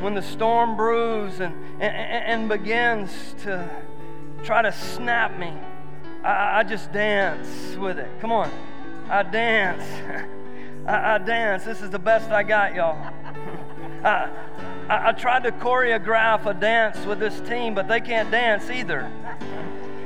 When 0.01 0.15
the 0.15 0.23
storm 0.23 0.77
brews 0.77 1.41
and, 1.41 1.55
and, 1.83 2.25
and 2.43 2.49
begins 2.49 3.35
to 3.43 3.69
try 4.45 4.63
to 4.63 4.71
snap 4.71 5.37
me, 5.39 5.53
I, 6.23 6.61
I 6.61 6.63
just 6.63 6.93
dance 6.93 7.77
with 7.77 7.99
it. 7.99 8.09
Come 8.21 8.31
on. 8.31 8.51
I 9.09 9.23
dance. 9.23 9.83
I, 10.87 11.15
I, 11.15 11.19
dance. 11.19 11.65
This 11.65 11.83
is 11.83 11.91
the 11.91 11.99
best 11.99 12.31
I 12.31 12.43
got, 12.43 12.75
y'all. 12.75 12.97
I, 14.05 14.31
I, 14.89 15.09
I 15.09 15.13
tried 15.13 15.43
to 15.45 15.53
choreograph 15.53 16.47
a 16.47 16.55
dance 16.55 17.05
with 17.07 17.19
this 17.19 17.41
team, 17.41 17.75
but 17.75 17.89
they 17.89 18.01
can't 18.01 18.31
dance 18.31 18.71
either. 18.71 19.11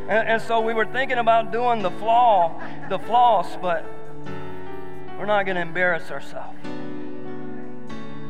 And, 0.09 0.29
and 0.29 0.43
so 0.43 0.61
we 0.61 0.75
were 0.75 0.87
thinking 0.87 1.19
about 1.19 1.53
doing 1.53 1.83
the 1.83 1.91
flaw, 1.91 2.61
the 2.89 2.99
floss, 2.99 3.57
but 3.61 3.85
we're 5.19 5.27
not 5.27 5.45
going 5.45 5.57
to 5.57 5.63
embarrass 5.63 6.11
ourselves. 6.11 6.59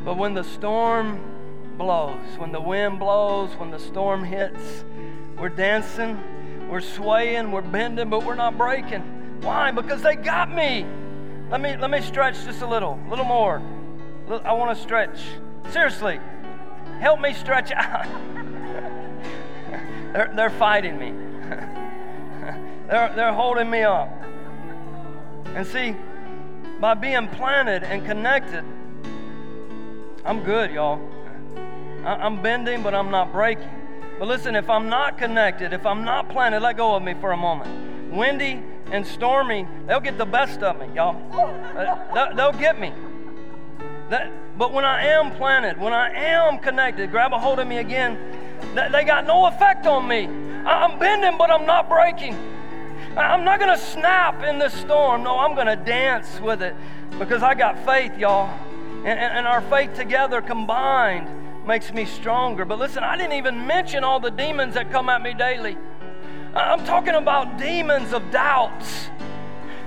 But 0.05 0.17
when 0.17 0.35
the 0.35 0.45
storm 0.45 1.21
blows, 1.79 2.37
when 2.37 2.53
the 2.53 2.61
wind 2.61 2.99
blows, 2.99 3.51
when 3.57 3.71
the 3.71 3.79
storm 3.79 4.25
hits, 4.25 4.85
we're 5.39 5.51
dancing, 5.51 6.19
we're 6.69 6.81
swaying, 6.81 7.53
we're 7.53 7.63
bending, 7.63 8.11
but 8.11 8.25
we're 8.25 8.35
not 8.35 8.59
breaking. 8.59 9.03
Why? 9.41 9.71
Because 9.71 10.03
they 10.03 10.17
got 10.17 10.53
me. 10.53 10.85
Let 11.51 11.61
me 11.61 11.77
let 11.77 11.91
me 11.91 12.01
stretch 12.01 12.45
just 12.45 12.63
a 12.63 12.67
little, 12.67 13.01
a 13.07 13.09
little 13.09 13.25
more. 13.25 13.63
I 14.45 14.53
want 14.53 14.77
to 14.77 14.83
stretch. 14.83 15.21
Seriously, 15.71 16.21
help 17.01 17.21
me 17.21 17.33
stretch 17.35 17.73
out. 17.73 18.07
they're, 20.13 20.33
they're 20.35 20.51
fighting 20.51 20.99
me. 20.99 21.13
they're, 22.87 23.13
they're 23.17 23.33
holding 23.33 23.69
me 23.71 23.83
up. 23.83 24.09
And 25.55 25.67
see, 25.67 25.97
by 26.79 26.95
being 26.95 27.29
planted 27.29 27.83
and 27.83 28.05
connected, 28.05 28.65
I'm 30.25 30.45
good, 30.45 30.71
y'all. 30.71 31.01
I'm 32.05 32.41
bending, 32.41 32.83
but 32.83 32.95
I'm 32.95 33.11
not 33.11 33.33
breaking. 33.33 33.69
But 34.19 34.29
listen, 34.29 34.55
if 34.55 34.69
I'm 34.71 34.89
not 34.89 35.19
connected, 35.19 35.73
if 35.73 35.87
I'm 35.87 36.05
not 36.05 36.29
planted, 36.29 36.61
let 36.61 36.77
go 36.77 36.95
of 36.95 37.03
me 37.03 37.15
for 37.15 37.33
a 37.33 37.37
moment. 37.37 38.13
Windy 38.13 38.63
and 38.93 39.07
Stormy, 39.07 39.67
they'll 39.87 40.01
get 40.01 40.19
the 40.19 40.27
best 40.27 40.63
of 40.63 40.79
me, 40.79 40.95
y'all. 40.95 41.17
Uh, 41.77 42.35
they'll 42.35 42.53
get 42.53 42.79
me. 42.79 42.93
That, 44.11 44.59
but 44.59 44.73
when 44.73 44.85
I 44.85 45.07
am 45.07 45.31
planted, 45.37 45.79
when 45.79 45.93
I 45.93 46.11
am 46.11 46.59
connected, 46.59 47.13
grab 47.13 47.33
a 47.33 47.39
hold 47.39 47.61
of 47.61 47.69
me 47.69 47.79
again, 47.79 48.19
they 48.75 49.05
got 49.05 49.25
no 49.25 49.47
effect 49.47 49.87
on 49.87 50.09
me. 50.09 50.27
I'm 50.67 50.99
bending, 50.99 51.39
but 51.39 51.51
I'm 51.51 51.65
not 51.65 51.89
breaking. 51.89 52.35
I'm 53.17 53.45
not 53.45 53.61
going 53.61 53.71
to 53.71 53.83
snap 53.83 54.43
in 54.43 54.59
this 54.59 54.75
storm. 54.75 55.23
No, 55.23 55.39
I'm 55.39 55.55
going 55.55 55.69
to 55.69 55.77
dance 55.77 56.41
with 56.41 56.61
it 56.61 56.75
because 57.19 57.45
I 57.45 57.55
got 57.55 57.85
faith, 57.85 58.19
y'all. 58.19 58.49
And, 59.05 59.19
and, 59.19 59.47
our 59.47 59.63
faith 59.63 59.95
together 59.95 60.43
combined 60.43 61.67
makes 61.67 61.93
me 61.93 62.05
stronger. 62.05 62.65
But 62.65 62.79
listen, 62.79 63.03
I 63.03 63.17
didn't 63.17 63.33
even 63.33 63.67
mention 63.67 64.05
all 64.05 64.21
the 64.21 64.31
demons 64.31 64.75
that 64.75 64.91
come 64.91 65.09
at 65.09 65.23
me 65.23 65.35
daily. 65.35 65.79
I'm 66.55 66.85
talking 66.85 67.15
about 67.15 67.59
demons 67.59 68.13
of 68.13 68.29
doubts. 68.31 69.09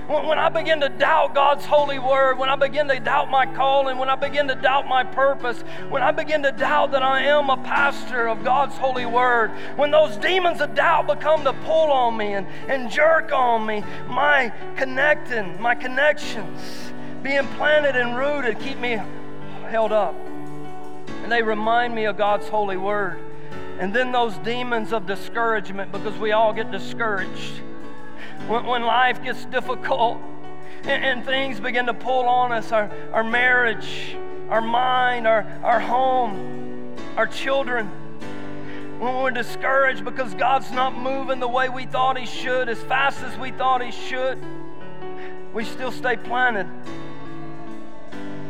When 0.06 0.38
I 0.38 0.50
begin 0.50 0.80
to 0.80 0.90
doubt 0.90 1.34
God's 1.34 1.64
holy 1.64 1.98
word, 1.98 2.36
when 2.36 2.50
I 2.50 2.56
begin 2.56 2.88
to 2.88 3.00
doubt 3.00 3.30
my 3.30 3.46
calling, 3.46 3.96
when 3.96 4.10
I 4.10 4.16
begin 4.16 4.46
to 4.48 4.54
doubt 4.54 4.86
my 4.86 5.02
purpose, 5.02 5.62
when 5.88 6.02
I 6.02 6.10
begin 6.10 6.42
to 6.42 6.52
doubt 6.52 6.90
that 6.90 7.02
I 7.02 7.22
am 7.22 7.48
a 7.48 7.56
pastor 7.56 8.28
of 8.28 8.44
God's 8.44 8.76
holy 8.76 9.06
word, 9.06 9.50
when 9.76 9.90
those 9.90 10.18
demons 10.18 10.60
of 10.60 10.74
doubt 10.74 11.06
become 11.06 11.42
to 11.44 11.54
pull 11.54 11.90
on 11.90 12.18
me 12.18 12.34
and, 12.34 12.46
and 12.68 12.90
jerk 12.90 13.32
on 13.32 13.64
me, 13.64 13.82
my 14.06 14.52
connecting, 14.76 15.58
my 15.58 15.74
connections 15.74 16.92
being 17.22 17.46
planted 17.56 17.96
and 17.96 18.14
rooted 18.14 18.60
keep 18.60 18.78
me 18.78 19.00
held 19.68 19.90
up. 19.90 20.14
And 21.22 21.32
they 21.32 21.42
remind 21.42 21.94
me 21.94 22.04
of 22.04 22.18
God's 22.18 22.46
holy 22.48 22.76
word. 22.76 23.18
And 23.78 23.94
then 23.94 24.12
those 24.12 24.36
demons 24.38 24.92
of 24.92 25.06
discouragement, 25.06 25.92
because 25.92 26.18
we 26.18 26.32
all 26.32 26.52
get 26.52 26.70
discouraged 26.70 27.62
when, 28.48 28.66
when 28.66 28.82
life 28.82 29.22
gets 29.22 29.44
difficult 29.46 30.18
and, 30.82 31.04
and, 31.04 31.24
things 31.24 31.60
begin 31.60 31.86
to 31.86 31.94
pull 31.94 32.28
on 32.28 32.52
us 32.52 32.72
our, 32.72 32.90
our 33.12 33.24
marriage, 33.24 34.16
our 34.50 34.60
mind, 34.60 35.26
our, 35.26 35.46
our 35.62 35.80
home, 35.80 36.94
our 37.16 37.26
children. 37.26 37.86
When 38.98 39.16
we're 39.16 39.30
discouraged 39.30 40.04
because 40.04 40.34
God's 40.34 40.70
not 40.70 40.96
moving 40.96 41.40
the 41.40 41.48
way 41.48 41.68
we 41.68 41.86
thought 41.86 42.18
He 42.18 42.26
should, 42.26 42.68
as 42.68 42.78
fast 42.82 43.22
as 43.22 43.36
we 43.38 43.50
thought 43.50 43.82
He 43.82 43.90
should, 43.90 44.38
we 45.54 45.64
still 45.64 45.90
stay 45.90 46.16
planted. 46.16 46.68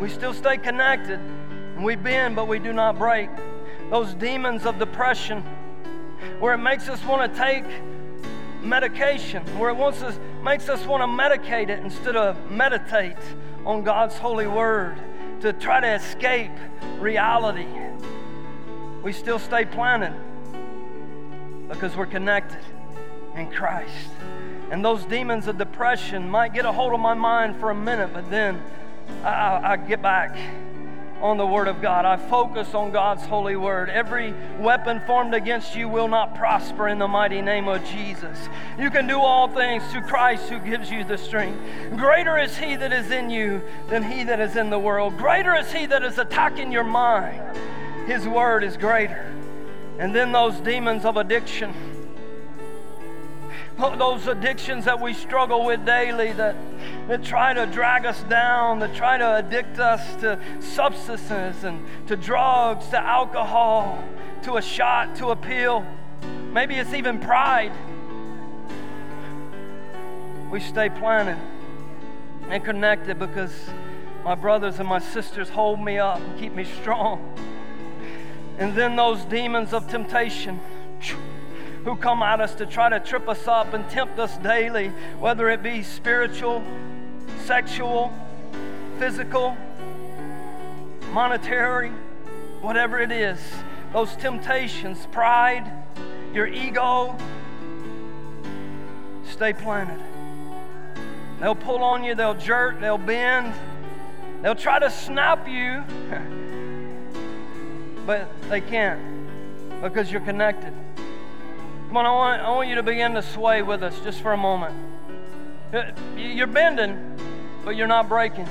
We 0.00 0.08
still 0.08 0.34
stay 0.34 0.58
connected. 0.58 1.20
We 1.78 1.94
bend, 1.94 2.34
but 2.34 2.48
we 2.48 2.58
do 2.58 2.72
not 2.72 2.98
break. 2.98 3.30
Those 3.90 4.14
demons 4.14 4.66
of 4.66 4.78
depression, 4.78 5.42
where 6.40 6.54
it 6.54 6.58
makes 6.58 6.88
us 6.88 7.02
want 7.04 7.32
to 7.32 7.38
take 7.38 7.64
medication, 8.64 9.42
where 9.58 9.70
it 9.70 9.76
wants 9.76 10.02
us, 10.02 10.18
makes 10.42 10.68
us 10.68 10.84
want 10.86 11.02
to 11.02 11.06
medicate 11.06 11.68
it 11.68 11.80
instead 11.80 12.16
of 12.16 12.50
meditate 12.50 13.16
on 13.64 13.82
God's 13.82 14.16
holy 14.16 14.46
word 14.46 14.98
to 15.40 15.52
try 15.52 15.80
to 15.80 15.94
escape 15.94 16.52
reality. 16.98 17.66
We 19.02 19.12
still 19.12 19.38
stay 19.38 19.64
planted 19.64 20.14
because 21.68 21.96
we're 21.96 22.06
connected 22.06 22.60
in 23.34 23.50
Christ. 23.50 24.10
And 24.70 24.84
those 24.84 25.04
demons 25.04 25.46
of 25.46 25.58
depression 25.58 26.28
might 26.28 26.54
get 26.54 26.64
a 26.64 26.72
hold 26.72 26.94
of 26.94 27.00
my 27.00 27.14
mind 27.14 27.56
for 27.60 27.70
a 27.70 27.74
minute, 27.74 28.10
but 28.12 28.30
then 28.30 28.62
I, 29.22 29.28
I, 29.28 29.72
I 29.72 29.76
get 29.76 30.00
back 30.00 30.36
on 31.24 31.38
the 31.38 31.46
Word 31.46 31.68
of 31.68 31.80
God. 31.80 32.04
I 32.04 32.18
focus 32.18 32.74
on 32.74 32.90
God's 32.92 33.24
holy 33.24 33.56
Word. 33.56 33.88
Every 33.88 34.34
weapon 34.58 35.00
formed 35.06 35.32
against 35.32 35.74
you 35.74 35.88
will 35.88 36.06
not 36.06 36.34
prosper 36.34 36.86
in 36.86 36.98
the 36.98 37.08
mighty 37.08 37.40
name 37.40 37.66
of 37.66 37.82
Jesus. 37.86 38.50
You 38.78 38.90
can 38.90 39.06
do 39.06 39.18
all 39.18 39.48
things 39.48 39.82
through 39.90 40.02
Christ 40.02 40.50
who 40.50 40.58
gives 40.58 40.90
you 40.90 41.02
the 41.02 41.16
strength. 41.16 41.58
Greater 41.96 42.36
is 42.36 42.58
He 42.58 42.76
that 42.76 42.92
is 42.92 43.10
in 43.10 43.30
you 43.30 43.62
than 43.88 44.02
He 44.02 44.22
that 44.24 44.38
is 44.38 44.54
in 44.54 44.68
the 44.68 44.78
world. 44.78 45.16
Greater 45.16 45.56
is 45.56 45.72
He 45.72 45.86
that 45.86 46.02
is 46.02 46.18
attacking 46.18 46.70
your 46.70 46.84
mind. 46.84 47.56
His 48.06 48.28
Word 48.28 48.62
is 48.62 48.76
greater. 48.76 49.24
And 49.98 50.14
then 50.14 50.30
those 50.30 50.60
demons 50.60 51.06
of 51.06 51.16
addiction 51.16 51.72
those 53.76 54.26
addictions 54.26 54.84
that 54.84 55.00
we 55.00 55.12
struggle 55.14 55.64
with 55.64 55.84
daily 55.84 56.32
that, 56.32 56.56
that 57.08 57.24
try 57.24 57.52
to 57.52 57.66
drag 57.66 58.06
us 58.06 58.22
down, 58.24 58.78
that 58.78 58.94
try 58.94 59.18
to 59.18 59.24
addict 59.24 59.78
us 59.78 60.14
to 60.20 60.38
substances 60.60 61.64
and 61.64 61.84
to 62.06 62.16
drugs, 62.16 62.88
to 62.88 62.98
alcohol, 62.98 64.02
to 64.42 64.56
a 64.56 64.62
shot, 64.62 65.16
to 65.16 65.28
a 65.28 65.36
pill. 65.36 65.84
Maybe 66.52 66.76
it's 66.76 66.94
even 66.94 67.18
pride. 67.18 67.72
We 70.50 70.60
stay 70.60 70.88
planted 70.88 71.38
and 72.48 72.64
connected 72.64 73.18
because 73.18 73.52
my 74.24 74.34
brothers 74.34 74.78
and 74.78 74.88
my 74.88 75.00
sisters 75.00 75.48
hold 75.48 75.80
me 75.80 75.98
up 75.98 76.20
and 76.20 76.38
keep 76.38 76.54
me 76.54 76.64
strong. 76.64 77.36
And 78.58 78.74
then 78.74 78.94
those 78.94 79.24
demons 79.24 79.72
of 79.72 79.88
temptation 79.88 80.60
who 81.84 81.94
come 81.96 82.22
at 82.22 82.40
us 82.40 82.54
to 82.54 82.66
try 82.66 82.88
to 82.88 82.98
trip 82.98 83.28
us 83.28 83.46
up 83.46 83.74
and 83.74 83.88
tempt 83.90 84.18
us 84.18 84.36
daily, 84.38 84.88
whether 85.18 85.50
it 85.50 85.62
be 85.62 85.82
spiritual, 85.82 86.62
sexual, 87.44 88.12
physical, 88.98 89.56
monetary, 91.12 91.90
whatever 92.62 93.00
it 93.00 93.12
is. 93.12 93.38
Those 93.92 94.16
temptations, 94.16 95.06
pride, 95.12 95.70
your 96.32 96.46
ego, 96.46 97.16
stay 99.30 99.52
planted. 99.52 100.00
They'll 101.38 101.54
pull 101.54 101.82
on 101.84 102.02
you, 102.02 102.14
they'll 102.14 102.34
jerk, 102.34 102.80
they'll 102.80 102.96
bend, 102.96 103.52
they'll 104.40 104.54
try 104.54 104.78
to 104.78 104.90
snap 104.90 105.46
you, 105.46 105.84
but 108.06 108.26
they 108.48 108.62
can't 108.62 109.00
because 109.82 110.10
you're 110.10 110.22
connected. 110.22 110.72
Come 111.94 112.06
on, 112.06 112.06
I 112.06 112.10
want, 112.10 112.42
I 112.42 112.50
want 112.50 112.68
you 112.68 112.74
to 112.74 112.82
begin 112.82 113.14
to 113.14 113.22
sway 113.22 113.62
with 113.62 113.84
us 113.84 113.96
just 114.00 114.20
for 114.20 114.32
a 114.32 114.36
moment. 114.36 114.74
Uh, 115.72 115.92
you're 116.16 116.48
bending, 116.48 117.16
but 117.64 117.76
you're 117.76 117.86
not 117.86 118.08
breaking. 118.08 118.48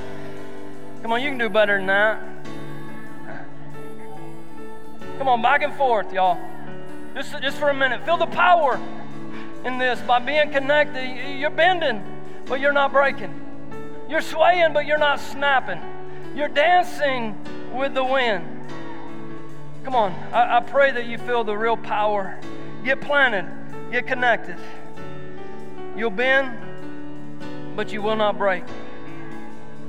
Come 1.01 1.11
on, 1.11 1.21
you 1.21 1.27
can 1.27 1.37
do 1.37 1.49
better 1.49 1.75
than 1.75 1.87
that. 1.87 2.23
Come 5.17 5.27
on, 5.27 5.41
back 5.41 5.61
and 5.61 5.73
forth, 5.73 6.13
y'all. 6.13 6.37
Just, 7.15 7.37
just 7.41 7.57
for 7.57 7.67
a 7.67 7.73
minute. 7.73 8.05
Feel 8.05 8.15
the 8.15 8.27
power 8.27 8.79
in 9.65 9.77
this 9.77 9.99
by 9.99 10.19
being 10.19 10.49
connected. 10.49 11.37
You're 11.37 11.49
bending, 11.49 12.01
but 12.45 12.61
you're 12.61 12.71
not 12.71 12.93
breaking. 12.93 13.41
You're 14.07 14.21
swaying, 14.21 14.71
but 14.71 14.85
you're 14.85 14.97
not 14.97 15.19
snapping. 15.19 15.81
You're 16.33 16.47
dancing 16.47 17.35
with 17.73 17.93
the 17.93 18.05
wind. 18.05 18.47
Come 19.83 19.95
on, 19.95 20.13
I, 20.31 20.59
I 20.59 20.59
pray 20.61 20.91
that 20.91 21.07
you 21.07 21.17
feel 21.17 21.43
the 21.43 21.57
real 21.57 21.75
power 21.75 22.39
Get 22.83 22.99
planted, 22.99 23.49
get 23.91 24.05
connected. 24.07 24.57
You'll 25.95 26.09
bend, 26.09 26.57
but 27.75 27.93
you 27.93 28.01
will 28.01 28.17
not 28.17 28.37
break. 28.37 28.63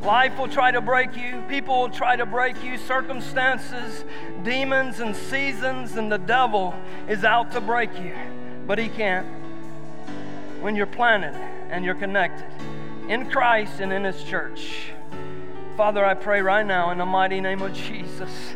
Life 0.03 0.39
will 0.39 0.49
try 0.49 0.71
to 0.71 0.81
break 0.81 1.17
you. 1.17 1.43
People 1.49 1.81
will 1.81 1.89
try 1.89 2.15
to 2.15 2.27
break 2.27 2.63
you. 2.63 2.77
Circumstances, 2.77 4.05
demons, 4.43 5.01
and 5.01 5.17
seasons, 5.17 5.97
and 5.97 6.13
the 6.13 6.19
devil 6.19 6.75
is 7.09 7.25
out 7.25 7.51
to 7.53 7.61
break 7.61 7.91
you. 7.99 8.15
But 8.67 8.79
he 8.79 8.89
can't. 8.89 9.27
When 10.61 10.77
you're 10.77 10.87
planted 10.87 11.35
and 11.71 11.85
you're 11.85 11.95
connected 11.95 12.47
in 13.09 13.29
Christ 13.31 13.81
and 13.81 13.93
in 13.93 14.05
his 14.05 14.23
church. 14.23 14.93
Father, 15.77 16.05
I 16.05 16.15
pray 16.15 16.43
right 16.43 16.65
now 16.65 16.91
in 16.91 16.99
the 16.99 17.07
mighty 17.07 17.41
name 17.41 17.63
of 17.63 17.73
Jesus 17.73 18.55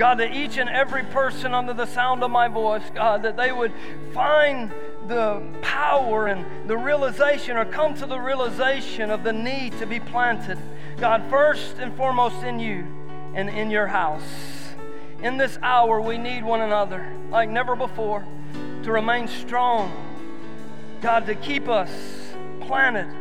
God, 0.00 0.16
that 0.20 0.34
each 0.34 0.56
and 0.56 0.70
every 0.70 1.04
person 1.04 1.52
under 1.52 1.74
the 1.74 1.84
sound 1.84 2.24
of 2.24 2.30
my 2.30 2.48
voice, 2.48 2.82
God, 2.94 3.20
that 3.24 3.36
they 3.36 3.52
would 3.52 3.70
find 4.14 4.72
the 5.06 5.42
power 5.60 6.28
and 6.28 6.70
the 6.70 6.78
realization 6.78 7.58
or 7.58 7.66
come 7.66 7.92
to 7.96 8.06
the 8.06 8.18
realization 8.18 9.10
of 9.10 9.24
the 9.24 9.32
need 9.34 9.78
to 9.78 9.84
be 9.84 10.00
planted. 10.00 10.56
God, 10.96 11.28
first 11.28 11.76
and 11.76 11.94
foremost 11.98 12.42
in 12.42 12.58
you 12.58 12.86
and 13.34 13.50
in 13.50 13.70
your 13.70 13.86
house. 13.86 14.72
In 15.22 15.36
this 15.36 15.58
hour, 15.60 16.00
we 16.00 16.16
need 16.16 16.44
one 16.44 16.62
another 16.62 17.12
like 17.28 17.50
never 17.50 17.76
before 17.76 18.24
to 18.84 18.92
remain 18.92 19.28
strong. 19.28 19.92
God, 21.02 21.26
to 21.26 21.34
keep 21.34 21.68
us 21.68 21.90
planted 22.62 23.19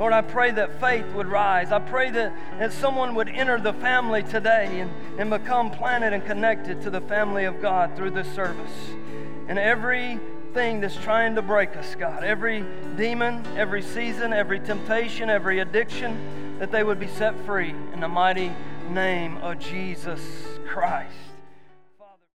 Lord, 0.00 0.14
I 0.14 0.22
pray 0.22 0.50
that 0.52 0.80
faith 0.80 1.04
would 1.12 1.26
rise. 1.26 1.70
I 1.70 1.78
pray 1.78 2.10
that, 2.10 2.32
that 2.58 2.72
someone 2.72 3.14
would 3.16 3.28
enter 3.28 3.60
the 3.60 3.74
family 3.74 4.22
today 4.22 4.80
and, 4.80 4.90
and 5.20 5.28
become 5.28 5.70
planted 5.70 6.14
and 6.14 6.24
connected 6.24 6.80
to 6.82 6.90
the 6.90 7.02
family 7.02 7.44
of 7.44 7.60
God 7.60 7.94
through 7.96 8.12
this 8.12 8.26
service. 8.34 8.72
And 9.46 9.58
everything 9.58 10.80
that's 10.80 10.96
trying 10.96 11.34
to 11.34 11.42
break 11.42 11.76
us, 11.76 11.94
God, 11.96 12.24
every 12.24 12.64
demon, 12.96 13.44
every 13.58 13.82
season, 13.82 14.32
every 14.32 14.58
temptation, 14.58 15.28
every 15.28 15.58
addiction, 15.58 16.58
that 16.60 16.72
they 16.72 16.82
would 16.82 16.98
be 16.98 17.08
set 17.08 17.38
free 17.44 17.74
in 17.92 18.00
the 18.00 18.08
mighty 18.08 18.52
name 18.88 19.36
of 19.38 19.58
Jesus 19.58 20.22
Christ. 20.66 21.29